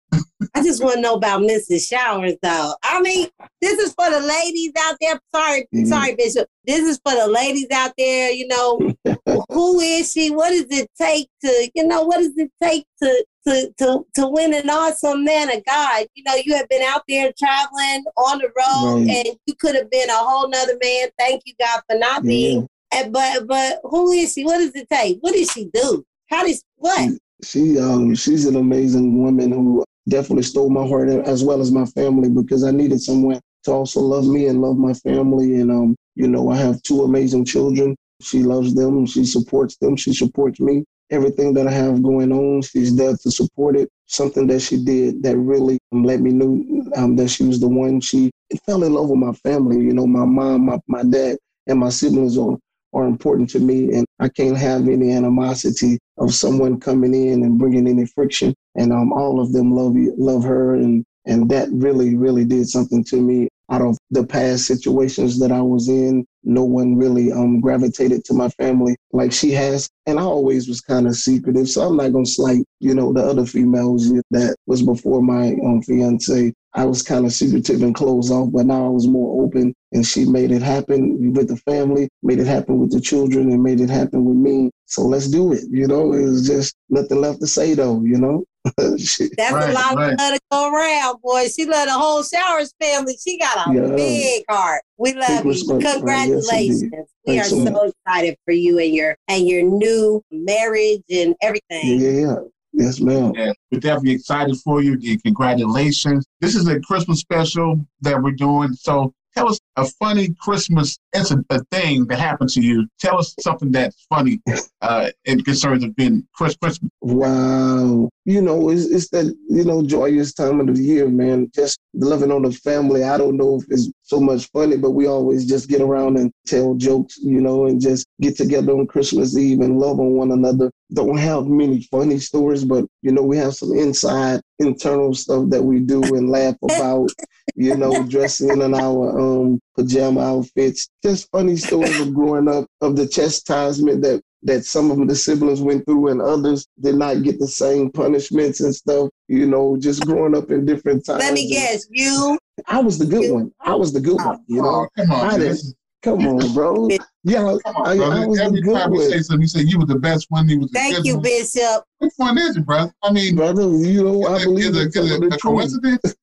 I 0.53 0.61
just 0.63 0.83
want 0.83 0.95
to 0.95 1.01
know 1.01 1.15
about 1.15 1.41
Mrs. 1.41 1.87
Showers, 1.87 2.33
though. 2.41 2.73
I 2.83 3.01
mean, 3.01 3.27
this 3.61 3.79
is 3.79 3.93
for 3.93 4.09
the 4.09 4.19
ladies 4.19 4.71
out 4.79 4.95
there. 5.01 5.19
Sorry, 5.33 5.67
Mhm. 5.73 5.87
sorry, 5.87 6.15
Bishop. 6.15 6.47
This 6.65 6.81
is 6.81 6.99
for 7.05 7.15
the 7.15 7.27
ladies 7.27 7.67
out 7.73 7.93
there. 7.97 8.31
You 8.31 8.47
know, 8.47 8.93
who 9.49 9.79
is 9.79 10.11
she? 10.11 10.29
What 10.29 10.49
does 10.51 10.67
it 10.69 10.89
take 10.99 11.29
to, 11.43 11.71
you 11.73 11.87
know, 11.87 12.03
what 12.03 12.17
does 12.19 12.33
it 12.37 12.51
take 12.61 12.85
to 13.01 13.25
to 13.47 13.73
to 13.79 14.05
to 14.15 14.27
win 14.27 14.53
an 14.53 14.69
awesome 14.69 15.23
man 15.23 15.49
of 15.55 15.63
God? 15.65 16.05
You 16.15 16.23
know, 16.23 16.35
you 16.35 16.53
have 16.55 16.69
been 16.69 16.83
out 16.83 17.03
there 17.07 17.31
traveling 17.37 18.03
on 18.17 18.37
the 18.39 18.49
road, 18.55 19.05
Right. 19.07 19.09
and 19.27 19.37
you 19.47 19.55
could 19.55 19.75
have 19.75 19.89
been 19.89 20.09
a 20.09 20.13
whole 20.17 20.47
nother 20.47 20.77
man. 20.83 21.09
Thank 21.17 21.41
you, 21.45 21.53
God, 21.59 21.81
for 21.89 21.97
not 21.97 22.23
being. 22.23 22.67
And, 22.91 23.11
but 23.11 23.47
but 23.47 23.79
who 23.83 24.11
is 24.11 24.33
she? 24.33 24.43
What 24.45 24.59
does 24.59 24.71
it 24.75 24.87
take? 24.91 25.17
What 25.21 25.33
does 25.33 25.51
she 25.51 25.69
do? 25.73 26.05
How 26.29 26.45
does 26.45 26.63
what? 26.77 27.11
She 27.45 27.77
um 27.79 28.15
she's 28.15 28.45
an 28.45 28.55
amazing 28.55 29.21
woman 29.21 29.51
who 29.51 29.83
definitely 30.09 30.43
stole 30.43 30.69
my 30.69 30.85
heart 30.87 31.09
as 31.09 31.43
well 31.43 31.61
as 31.61 31.71
my 31.71 31.85
family 31.85 32.29
because 32.29 32.63
I 32.63 32.71
needed 32.71 33.01
someone 33.01 33.39
to 33.65 33.71
also 33.71 33.99
love 34.01 34.25
me 34.25 34.47
and 34.47 34.61
love 34.61 34.77
my 34.77 34.93
family 34.93 35.59
and 35.59 35.71
um 35.71 35.95
you 36.15 36.27
know 36.27 36.49
I 36.49 36.57
have 36.57 36.81
two 36.83 37.03
amazing 37.03 37.45
children. 37.45 37.95
She 38.21 38.41
loves 38.43 38.73
them, 38.73 39.05
she 39.05 39.25
supports 39.25 39.77
them, 39.77 39.95
she 39.95 40.13
supports 40.13 40.59
me. 40.59 40.85
Everything 41.11 41.53
that 41.53 41.67
I 41.67 41.71
have 41.71 42.01
going 42.01 42.31
on, 42.31 42.63
she's 42.63 42.95
there 42.95 43.15
to 43.15 43.31
support 43.31 43.75
it. 43.77 43.89
Something 44.07 44.47
that 44.47 44.61
she 44.61 44.83
did 44.83 45.21
that 45.21 45.37
really 45.37 45.77
um, 45.91 46.03
let 46.03 46.21
me 46.21 46.31
know 46.31 46.63
um, 46.95 47.15
that 47.17 47.27
she 47.29 47.43
was 47.43 47.59
the 47.59 47.67
one. 47.67 48.01
She 48.01 48.31
fell 48.65 48.83
in 48.83 48.93
love 48.93 49.09
with 49.09 49.19
my 49.19 49.33
family. 49.33 49.77
You 49.77 49.93
know, 49.93 50.07
my 50.07 50.25
mom, 50.25 50.65
my, 50.65 50.79
my 50.87 51.03
dad, 51.03 51.37
and 51.67 51.79
my 51.79 51.89
siblings 51.89 52.37
are 52.39 52.57
are 52.93 53.05
important 53.05 53.49
to 53.51 53.59
me, 53.59 53.93
and 53.93 54.05
I 54.19 54.29
can't 54.29 54.57
have 54.57 54.87
any 54.87 55.11
animosity 55.11 55.99
of 56.17 56.33
someone 56.33 56.79
coming 56.79 57.13
in 57.13 57.43
and 57.43 57.57
bringing 57.57 57.87
any 57.87 58.05
friction. 58.05 58.53
And 58.75 58.91
um, 58.91 59.13
all 59.13 59.39
of 59.39 59.51
them 59.53 59.75
love 59.75 59.95
you, 59.95 60.13
love 60.17 60.43
her, 60.43 60.75
and 60.75 61.05
and 61.27 61.49
that 61.49 61.69
really, 61.71 62.15
really 62.15 62.45
did 62.45 62.69
something 62.69 63.03
to 63.05 63.21
me. 63.21 63.49
Out 63.71 63.81
of 63.81 63.97
the 64.11 64.23
past 64.23 64.67
situations 64.67 65.39
that 65.39 65.51
I 65.51 65.59
was 65.59 65.89
in, 65.89 66.23
no 66.43 66.63
one 66.63 66.95
really 66.97 67.31
um 67.31 67.59
gravitated 67.59 68.23
to 68.25 68.35
my 68.35 68.47
family 68.49 68.95
like 69.11 69.31
she 69.31 69.51
has, 69.53 69.89
and 70.05 70.19
I 70.19 70.21
always 70.21 70.67
was 70.67 70.81
kind 70.81 71.07
of 71.07 71.15
secretive. 71.15 71.67
So 71.67 71.81
I'm 71.81 71.97
not 71.97 72.13
gonna 72.13 72.27
slight, 72.27 72.63
you 72.79 72.93
know, 72.93 73.11
the 73.11 73.23
other 73.23 73.45
females 73.45 74.13
that 74.29 74.55
was 74.67 74.83
before 74.83 75.23
my 75.23 75.53
um 75.65 75.81
fiance. 75.81 76.53
I 76.75 76.85
was 76.85 77.01
kind 77.01 77.25
of 77.25 77.33
secretive 77.33 77.81
and 77.81 77.95
closed 77.95 78.31
off, 78.31 78.51
but 78.51 78.67
now 78.67 78.85
I 78.85 78.89
was 78.89 79.07
more 79.07 79.43
open, 79.43 79.73
and 79.93 80.05
she 80.05 80.25
made 80.25 80.51
it 80.51 80.61
happen 80.61 81.33
with 81.33 81.47
the 81.47 81.57
family, 81.57 82.07
made 82.21 82.37
it 82.37 82.47
happen 82.47 82.77
with 82.77 82.91
the 82.91 83.01
children, 83.01 83.51
and 83.51 83.63
made 83.63 83.81
it 83.81 83.89
happen 83.89 84.25
with 84.25 84.37
me. 84.37 84.69
So 84.95 85.01
let's 85.01 85.27
do 85.27 85.51
it. 85.51 85.65
You 85.69 85.87
know, 85.87 86.13
it 86.13 86.23
was 86.23 86.47
just 86.47 86.73
nothing 86.89 87.19
left 87.19 87.41
to 87.41 87.47
say 87.47 87.73
though. 87.73 87.99
You 88.01 88.17
know, 88.17 88.43
She- 88.97 89.27
That's 89.35 89.51
a 89.51 89.73
lot 89.73 89.95
right. 89.97 90.13
of 90.13 90.19
love 90.19 90.33
to 90.35 90.39
go 90.49 90.71
around, 90.73 91.21
boy. 91.21 91.47
She 91.53 91.65
love 91.65 91.87
the 91.87 91.93
whole 91.93 92.23
Showers 92.23 92.73
family. 92.81 93.17
She 93.21 93.37
got 93.37 93.67
a 93.67 93.73
Yeah. 93.73 93.93
big 93.93 94.45
heart. 94.49 94.81
We 94.97 95.13
love 95.13 95.27
Big 95.27 95.43
you. 95.43 95.51
respect, 95.51 95.83
right? 95.83 96.29
Congratulations. 96.29 96.83
Yes, 96.83 96.91
indeed. 96.91 97.07
we 97.27 97.39
are 97.39 97.43
so 97.43 97.65
so 97.65 97.91
excited 97.91 98.37
for 98.45 98.53
you 98.53 98.79
and 98.79 98.93
your 98.93 99.17
and 99.27 99.45
your 99.45 99.63
new 99.63 100.21
marriage 100.31 101.03
and 101.11 101.35
everything. 101.41 101.99
yeah, 101.99 102.09
yeah. 102.09 102.35
Yes, 102.71 103.01
ma'am. 103.01 103.33
Yeah, 103.35 103.51
we're 103.71 103.79
definitely 103.81 104.11
excited 104.13 104.55
for 104.63 104.81
you. 104.81 104.97
Yeah, 105.01 105.17
Congratulations. 105.25 106.25
This 106.39 106.55
is 106.55 106.67
a 106.69 106.79
Christmas 106.79 107.19
special 107.19 107.85
that 108.01 108.21
we're 108.23 108.31
doing. 108.31 108.73
So 108.73 109.13
tell 109.35 109.49
us 109.49 109.59
a 109.75 109.85
funny 109.85 110.35
Christmas 110.39 110.97
incident, 111.15 111.45
a 111.49 111.63
thing 111.71 112.05
that 112.07 112.19
happened 112.19 112.49
to 112.51 112.61
you. 112.61 112.87
Tell 112.99 113.17
us 113.17 113.35
something 113.39 113.71
that's 113.71 114.05
funny 114.09 114.39
uh, 114.81 115.11
in 115.25 115.41
concerns 115.43 115.83
of 115.83 115.95
being 115.95 116.27
Chris 116.33 116.55
Christmas. 116.55 116.91
Wow. 117.01 118.09
You 118.25 118.41
know, 118.41 118.69
it's, 118.71 118.85
it's 118.85 119.09
that, 119.09 119.25
you 119.49 119.63
know, 119.63 119.85
joyous 119.85 120.33
time 120.33 120.59
of 120.59 120.75
the 120.75 120.81
year, 120.81 121.07
man. 121.07 121.49
Just 121.53 121.79
loving 121.93 122.31
on 122.31 122.41
the 122.41 122.51
family. 122.51 123.03
I 123.03 123.19
don't 123.19 123.37
know 123.37 123.59
if 123.59 123.65
it's 123.69 123.91
so 124.01 124.19
much 124.19 124.49
funny, 124.49 124.77
but 124.77 124.91
we 124.91 125.05
always 125.05 125.45
just 125.45 125.69
get 125.69 125.79
around 125.79 126.17
and 126.17 126.31
tell 126.47 126.73
jokes, 126.73 127.19
you 127.19 127.39
know, 127.39 127.67
and 127.67 127.79
just 127.79 128.07
get 128.19 128.35
together 128.35 128.73
on 128.73 128.87
Christmas 128.87 129.37
Eve 129.37 129.61
and 129.61 129.77
love 129.77 129.99
on 129.99 130.13
one 130.13 130.31
another. 130.31 130.71
Don't 130.93 131.17
have 131.17 131.45
many 131.45 131.83
funny 131.83 132.17
stories, 132.17 132.65
but, 132.65 132.85
you 133.03 133.11
know, 133.11 133.21
we 133.21 133.37
have 133.37 133.53
some 133.53 133.73
inside 133.77 134.41
internal 134.57 135.13
stuff 135.13 135.47
that 135.49 135.63
we 135.63 135.79
do 135.79 136.01
and 136.15 136.29
laugh 136.29 136.55
about, 136.63 137.09
you 137.55 137.77
know, 137.77 138.03
dressing 138.09 138.59
in 138.59 138.73
our 138.73 139.19
um, 139.19 139.59
pajama 139.75 140.21
outfits. 140.21 140.89
Just 141.03 141.29
funny 141.29 141.57
stories 141.57 141.99
of 141.99 142.13
growing 142.15 142.47
up, 142.47 142.65
of 142.81 142.95
the 142.95 143.07
chastisement 143.07 144.01
that 144.01 144.23
that 144.45 144.63
some 144.63 144.91
of 144.91 145.07
the 145.07 145.15
siblings 145.15 145.61
went 145.61 145.85
through 145.85 146.07
and 146.09 146.21
others 146.21 146.67
did 146.79 146.95
not 146.95 147.23
get 147.23 147.39
the 147.39 147.47
same 147.47 147.91
punishments 147.91 148.61
and 148.61 148.73
stuff, 148.73 149.09
you 149.27 149.45
know, 149.47 149.75
just 149.77 150.05
growing 150.05 150.35
up 150.37 150.51
in 150.51 150.65
different 150.65 151.05
times. 151.05 151.19
Let 151.19 151.33
me 151.33 151.49
guess, 151.49 151.87
you. 151.89 152.37
I 152.67 152.79
was 152.79 152.97
the 152.97 153.05
good 153.05 153.31
one. 153.31 153.51
I 153.59 153.75
was 153.75 153.91
the 153.91 153.99
good 153.99 154.17
one, 154.17 154.43
you 154.47 154.61
know. 154.61 154.85
Oh, 154.85 154.87
come 154.95 155.11
on, 155.11 155.25
I 155.27 155.31
man. 155.31 155.39
didn't- 155.39 155.75
Come 156.03 156.27
on, 156.27 156.53
bro. 156.53 156.87
Yeah, 157.23 157.57
Come 157.65 157.77
I, 157.77 157.93
on, 157.93 157.97
brother. 157.97 158.03
I 158.21 158.25
was 158.27 158.37
the 158.37 158.43
Every 158.43 158.61
good 158.61 158.73
time 158.75 158.91
we 158.91 158.99
say 158.99 159.21
something, 159.21 159.41
you 159.41 159.47
say 159.47 159.61
you 159.61 159.79
were 159.79 159.87
the 159.87 159.97
best 159.97 160.27
one. 160.29 160.47
You 160.47 160.59
was 160.59 160.69
the 160.69 160.77
Thank 160.77 161.03
you, 161.03 161.15
one. 161.15 161.23
Bishop. 161.23 161.83
Which 161.97 162.13
one 162.17 162.37
is 162.37 162.57
it, 162.57 162.63
brother? 162.63 162.93
I 163.01 163.11
mean, 163.11 163.35
Brother, 163.35 163.63
you 163.63 164.03
know, 164.03 164.27
I 164.27 164.43
believe 164.43 164.65
is 164.65 164.75
in 164.75 164.81
it, 164.83 164.87
is 164.89 164.93
telling 164.93 165.23
it 165.23 165.33
a 165.33 165.37
coincidence? 165.39 166.15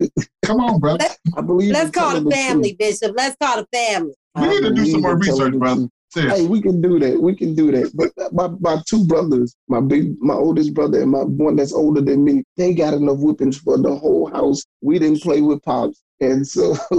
Come 0.44 0.60
on, 0.60 0.78
brother. 0.78 1.04
I 1.36 1.40
believe 1.40 1.72
Let's 1.72 1.90
call 1.90 2.10
telling 2.10 2.22
the 2.22 2.30
the 2.30 2.36
family, 2.36 2.76
Bishop. 2.78 3.12
Let's 3.16 3.34
call 3.42 3.56
the 3.56 3.66
family. 3.76 4.14
We 4.40 4.46
need 4.46 4.60
to 4.62 4.72
do 4.72 4.86
some 4.86 5.00
more 5.00 5.16
believe 5.16 5.30
in 5.32 5.36
telling 5.38 5.52
research, 5.52 5.52
the 5.54 5.58
brother. 5.58 5.88
Truth. 6.12 6.24
Seriously. 6.24 6.44
Hey, 6.44 6.48
we 6.48 6.60
can 6.62 6.80
do 6.80 6.98
that. 6.98 7.20
We 7.20 7.34
can 7.34 7.54
do 7.54 7.70
that. 7.72 7.90
But 7.94 8.32
my, 8.32 8.48
my 8.60 8.82
two 8.86 9.04
brothers, 9.06 9.54
my 9.68 9.80
big, 9.80 10.20
my 10.20 10.34
oldest 10.34 10.74
brother 10.74 11.00
and 11.02 11.10
my 11.10 11.20
one 11.22 11.56
that's 11.56 11.72
older 11.72 12.00
than 12.00 12.24
me, 12.24 12.44
they 12.56 12.74
got 12.74 12.94
enough 12.94 13.18
whippings 13.18 13.58
for 13.58 13.78
the 13.78 13.94
whole 13.94 14.30
house. 14.30 14.62
We 14.80 14.98
didn't 14.98 15.22
play 15.22 15.40
with 15.40 15.62
pops, 15.62 16.02
and 16.20 16.46
so 16.46 16.74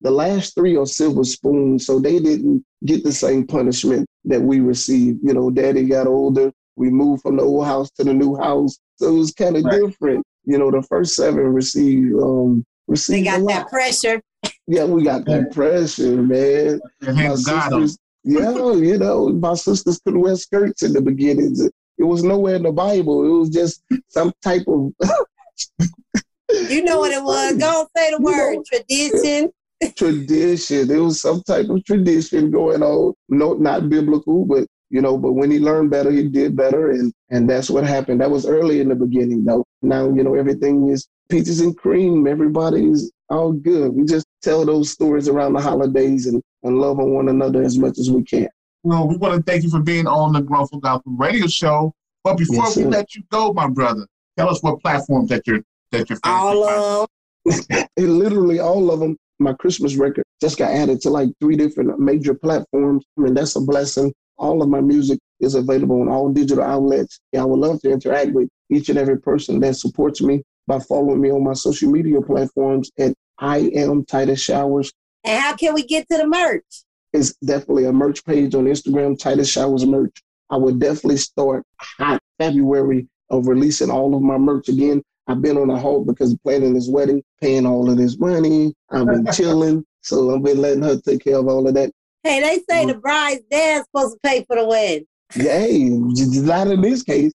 the 0.00 0.10
last 0.10 0.54
three 0.54 0.76
are 0.76 0.86
silver 0.86 1.24
spoons, 1.24 1.86
so 1.86 1.98
they 1.98 2.18
didn't 2.18 2.64
get 2.84 3.02
the 3.04 3.12
same 3.12 3.46
punishment 3.46 4.06
that 4.24 4.40
we 4.40 4.60
received. 4.60 5.20
You 5.22 5.34
know, 5.34 5.50
Daddy 5.50 5.84
got 5.86 6.06
older. 6.06 6.52
We 6.76 6.90
moved 6.90 7.22
from 7.22 7.36
the 7.36 7.42
old 7.42 7.66
house 7.66 7.90
to 7.92 8.04
the 8.04 8.14
new 8.14 8.36
house, 8.36 8.78
so 8.96 9.08
it 9.08 9.18
was 9.18 9.32
kind 9.32 9.56
of 9.56 9.64
Right. 9.64 9.80
different. 9.80 10.24
You 10.44 10.58
know, 10.58 10.70
the 10.70 10.82
first 10.82 11.14
seven 11.16 11.40
received 11.40 12.14
um 12.14 12.64
They 12.86 12.92
received 12.92 13.26
a 13.28 13.30
got 13.32 13.40
lot. 13.40 13.48
that 13.48 13.68
pressure. 13.68 14.22
Yeah, 14.70 14.84
we 14.84 15.02
got 15.02 15.24
that 15.24 15.50
pressure, 15.52 16.22
man 16.22 16.80
my 17.00 17.12
hands 17.12 17.44
got 17.46 17.72
'em. 17.72 17.86
sisters, 17.88 17.98
yeah, 18.24 18.50
you 18.74 18.98
know, 18.98 19.28
my 19.30 19.54
sisters 19.54 19.98
couldn't 20.04 20.20
wear 20.20 20.36
skirts 20.36 20.82
in 20.82 20.92
the 20.92 21.00
beginning. 21.00 21.56
It 21.96 22.04
was 22.04 22.22
nowhere 22.22 22.56
in 22.56 22.62
the 22.64 22.72
Bible. 22.72 23.24
It 23.24 23.38
was 23.40 23.48
just 23.48 23.82
some 24.08 24.32
type 24.42 24.64
of 24.68 24.92
You 26.70 26.82
know 26.82 26.98
what 26.98 27.12
it 27.12 27.22
was. 27.22 27.56
Don't 27.56 27.88
say 27.96 28.10
the 28.10 28.18
You 28.18 28.24
word. 28.24 28.56
know. 28.56 28.62
Tradition. 28.66 29.50
tradition. 29.96 30.88
There 30.88 31.02
was 31.02 31.20
some 31.20 31.42
type 31.42 31.68
of 31.68 31.84
tradition 31.84 32.50
going 32.50 32.82
on. 32.82 33.14
No, 33.28 33.54
not 33.54 33.88
biblical, 33.88 34.44
but 34.44 34.66
you 34.90 35.00
know, 35.02 35.16
but 35.18 35.32
when 35.32 35.50
he 35.50 35.58
learned 35.58 35.90
better, 35.90 36.10
he 36.10 36.28
did 36.28 36.56
better, 36.56 36.90
and 36.90 37.12
and 37.30 37.48
that's 37.48 37.70
what 37.70 37.84
happened. 37.84 38.20
That 38.20 38.30
was 38.30 38.46
early 38.46 38.80
in 38.80 38.88
the 38.88 38.94
beginning, 38.94 39.44
though. 39.44 39.64
Now 39.82 40.04
you 40.08 40.22
know 40.22 40.34
everything 40.34 40.88
is 40.88 41.06
peaches 41.28 41.60
and 41.60 41.76
cream. 41.76 42.26
Everybody's 42.26 43.10
all 43.30 43.52
good. 43.52 43.92
We 43.92 44.04
just 44.04 44.26
tell 44.42 44.64
those 44.64 44.90
stories 44.90 45.28
around 45.28 45.52
the 45.52 45.60
holidays 45.60 46.26
and, 46.26 46.42
and 46.62 46.80
love 46.80 46.98
on 46.98 47.12
one 47.12 47.28
another 47.28 47.62
as 47.62 47.78
much 47.78 47.98
as 47.98 48.10
we 48.10 48.22
can. 48.22 48.48
Well, 48.82 49.06
we 49.08 49.16
want 49.16 49.34
to 49.34 49.42
thank 49.42 49.64
you 49.64 49.70
for 49.70 49.80
being 49.80 50.06
on 50.06 50.32
the 50.32 50.40
Grown 50.40 50.66
Folk 50.68 50.82
Gospel 50.82 51.12
Radio 51.18 51.46
Show. 51.46 51.92
But 52.24 52.38
before 52.38 52.64
Yes, 52.64 52.76
we 52.76 52.82
sir. 52.84 52.88
let 52.88 53.14
you 53.14 53.22
go, 53.30 53.52
my 53.52 53.68
brother, 53.68 54.06
tell 54.36 54.48
us 54.48 54.62
what 54.62 54.80
platforms 54.80 55.28
that 55.28 55.46
you're 55.46 55.60
that 55.92 56.08
you're 56.08 56.18
All 56.24 56.64
of 56.64 57.08
And 57.96 58.18
literally 58.18 58.58
all 58.58 58.90
of 58.90 59.00
them, 59.00 59.16
my 59.38 59.52
Christmas 59.54 59.96
record 59.96 60.24
just 60.40 60.58
got 60.58 60.70
added 60.70 61.00
to 61.02 61.10
like 61.10 61.28
three 61.40 61.56
different 61.56 61.98
major 61.98 62.34
platforms. 62.34 63.04
I 63.16 63.22
mean, 63.22 63.34
that's 63.34 63.56
a 63.56 63.60
blessing. 63.60 64.12
All 64.36 64.62
of 64.62 64.68
my 64.68 64.80
music 64.80 65.18
is 65.40 65.54
available 65.54 66.00
on 66.00 66.08
all 66.08 66.28
digital 66.30 66.64
outlets. 66.64 67.20
I 67.36 67.44
would 67.44 67.58
love 67.58 67.80
to 67.82 67.90
interact 67.90 68.32
with 68.32 68.48
each 68.70 68.88
and 68.88 68.98
every 68.98 69.20
person 69.20 69.60
that 69.60 69.76
supports 69.76 70.20
me 70.20 70.42
by 70.66 70.78
following 70.78 71.20
me 71.20 71.30
on 71.30 71.44
my 71.44 71.54
social 71.54 71.90
media 71.90 72.20
platforms 72.20 72.90
at 72.98 73.14
I 73.38 73.70
am 73.74 74.04
Titus 74.04 74.40
Showers. 74.40 74.92
And 75.24 75.40
how 75.40 75.54
can 75.56 75.74
we 75.74 75.84
get 75.84 76.08
to 76.10 76.18
the 76.18 76.26
merch? 76.26 76.84
It's 77.12 77.34
definitely 77.44 77.86
a 77.86 77.92
merch 77.92 78.24
page 78.24 78.54
on 78.54 78.66
Instagram, 78.66 79.18
Titus 79.18 79.50
Showers 79.50 79.86
Merch. 79.86 80.22
I 80.50 80.56
would 80.56 80.78
definitely 80.78 81.16
start 81.18 81.64
hot 81.80 82.20
February 82.38 83.08
of 83.30 83.46
releasing 83.46 83.90
all 83.90 84.14
of 84.14 84.22
my 84.22 84.38
merch 84.38 84.68
again. 84.68 85.02
I've 85.26 85.42
been 85.42 85.58
on 85.58 85.70
a 85.70 85.78
halt 85.78 86.06
because 86.06 86.32
of 86.32 86.42
planning 86.42 86.74
this 86.74 86.88
wedding, 86.88 87.22
paying 87.40 87.66
all 87.66 87.90
of 87.90 87.98
this 87.98 88.18
money. 88.18 88.74
I've 88.90 89.06
been 89.06 89.26
chilling. 89.32 89.84
So 90.00 90.34
I've 90.34 90.42
been 90.42 90.60
letting 90.60 90.82
her 90.82 90.98
take 90.98 91.24
care 91.24 91.36
of 91.36 91.48
all 91.48 91.68
of 91.68 91.74
that. 91.74 91.92
Hey, 92.22 92.40
they 92.40 92.56
say 92.68 92.84
mm. 92.84 92.88
the 92.88 92.94
bride's 92.94 93.42
dad's 93.50 93.86
supposed 93.86 94.14
to 94.14 94.20
pay 94.28 94.44
for 94.44 94.56
the 94.56 94.64
wedding. 94.64 95.06
Yeah, 95.36 95.58
hey, 95.58 95.88
j- 96.14 96.40
not 96.40 96.68
in 96.68 96.80
this 96.80 97.02
case. 97.02 97.32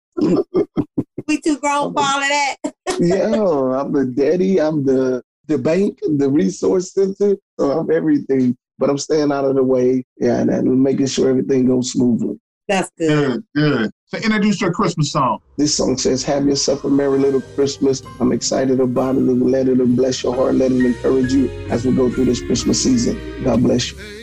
We 1.26 1.40
too 1.40 1.58
grown 1.58 1.92
for 1.92 2.00
all 2.00 2.22
of 2.22 2.28
that. 2.28 2.56
yeah, 3.00 3.80
I'm 3.80 3.92
the 3.92 4.12
daddy. 4.14 4.60
I'm 4.60 4.84
the 4.84 5.22
the 5.46 5.58
bank, 5.58 5.98
the 6.18 6.28
resource 6.30 6.92
center. 6.92 7.36
So 7.58 7.70
I'm 7.70 7.90
everything. 7.90 8.56
But 8.78 8.88
I'm 8.90 8.98
staying 8.98 9.30
out 9.30 9.44
of 9.44 9.56
the 9.56 9.62
way. 9.62 10.04
Yeah, 10.18 10.38
and, 10.40 10.50
and 10.50 10.82
making 10.82 11.06
sure 11.06 11.28
everything 11.28 11.66
goes 11.66 11.92
smoothly. 11.92 12.40
That's 12.66 12.90
good. 12.96 13.08
Good, 13.08 13.44
good. 13.54 13.90
So 14.06 14.18
introduce 14.18 14.60
your 14.60 14.72
Christmas 14.72 15.12
song. 15.12 15.40
This 15.58 15.76
song 15.76 15.98
says, 15.98 16.22
Have 16.24 16.46
yourself 16.46 16.84
a 16.84 16.88
merry 16.88 17.18
little 17.18 17.42
Christmas. 17.54 18.02
I'm 18.20 18.32
excited 18.32 18.80
about 18.80 19.16
it 19.16 19.22
and 19.22 19.50
let 19.50 19.68
it 19.68 19.78
bless 19.96 20.22
your 20.22 20.34
heart. 20.34 20.54
Let 20.54 20.72
it 20.72 20.84
encourage 20.84 21.32
you 21.32 21.50
as 21.68 21.84
we 21.84 21.94
go 21.94 22.10
through 22.10 22.26
this 22.26 22.40
Christmas 22.40 22.82
season. 22.82 23.44
God 23.44 23.62
bless 23.62 23.92
you. 23.92 24.19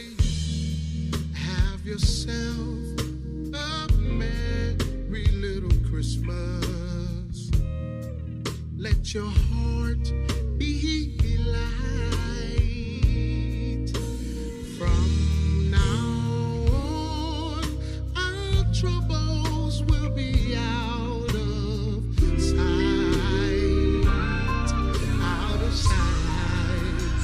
Let 9.08 9.14
your 9.14 9.32
heart 9.32 10.12
be 10.58 11.38
light. 11.46 12.28
From 14.78 15.72
now 15.72 16.66
on, 16.76 17.64
our 18.18 18.66
troubles 18.74 19.82
will 19.84 20.10
be 20.10 20.58
out 20.58 21.34
of 21.34 22.04
sight. 22.38 24.08
Out 25.22 25.62
of 25.62 25.74
sight. 25.74 27.24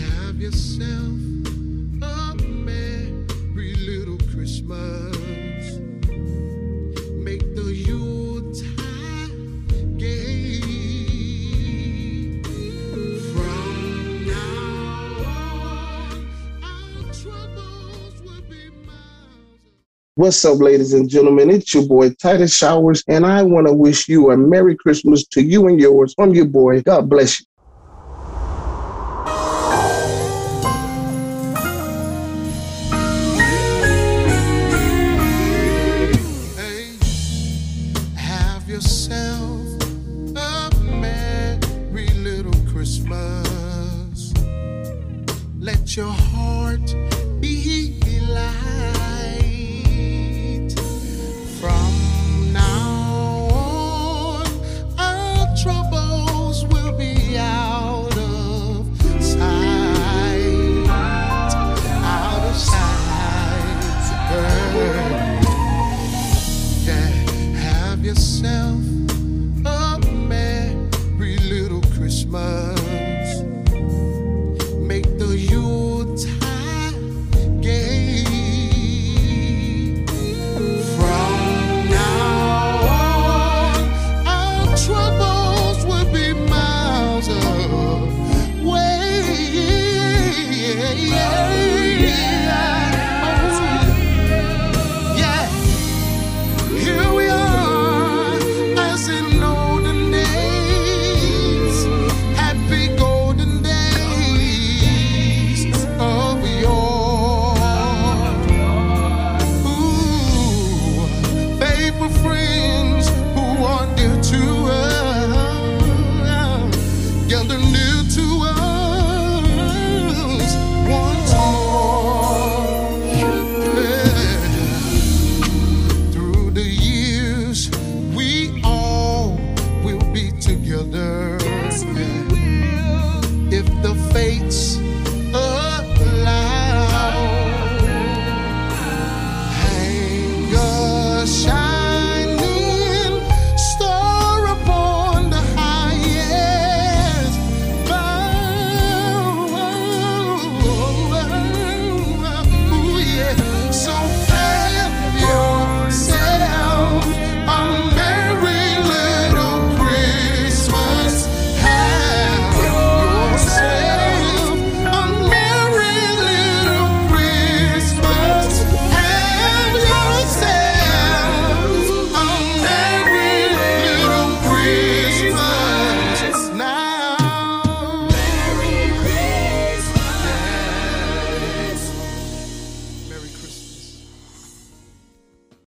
Have 0.00 0.40
yourself 0.40 1.05
What's 20.26 20.44
up, 20.44 20.58
ladies 20.58 20.92
and 20.92 21.08
gentlemen? 21.08 21.50
It's 21.50 21.72
your 21.72 21.86
boy 21.86 22.10
Titus 22.10 22.52
Showers, 22.52 23.04
and 23.06 23.24
I 23.24 23.44
want 23.44 23.68
to 23.68 23.72
wish 23.72 24.08
you 24.08 24.32
a 24.32 24.36
Merry 24.36 24.74
Christmas 24.74 25.24
to 25.28 25.40
you 25.40 25.68
and 25.68 25.78
yours 25.78 26.14
from 26.14 26.34
your 26.34 26.46
boy. 26.46 26.82
God 26.82 27.08
bless 27.08 27.38
you. 27.38 27.46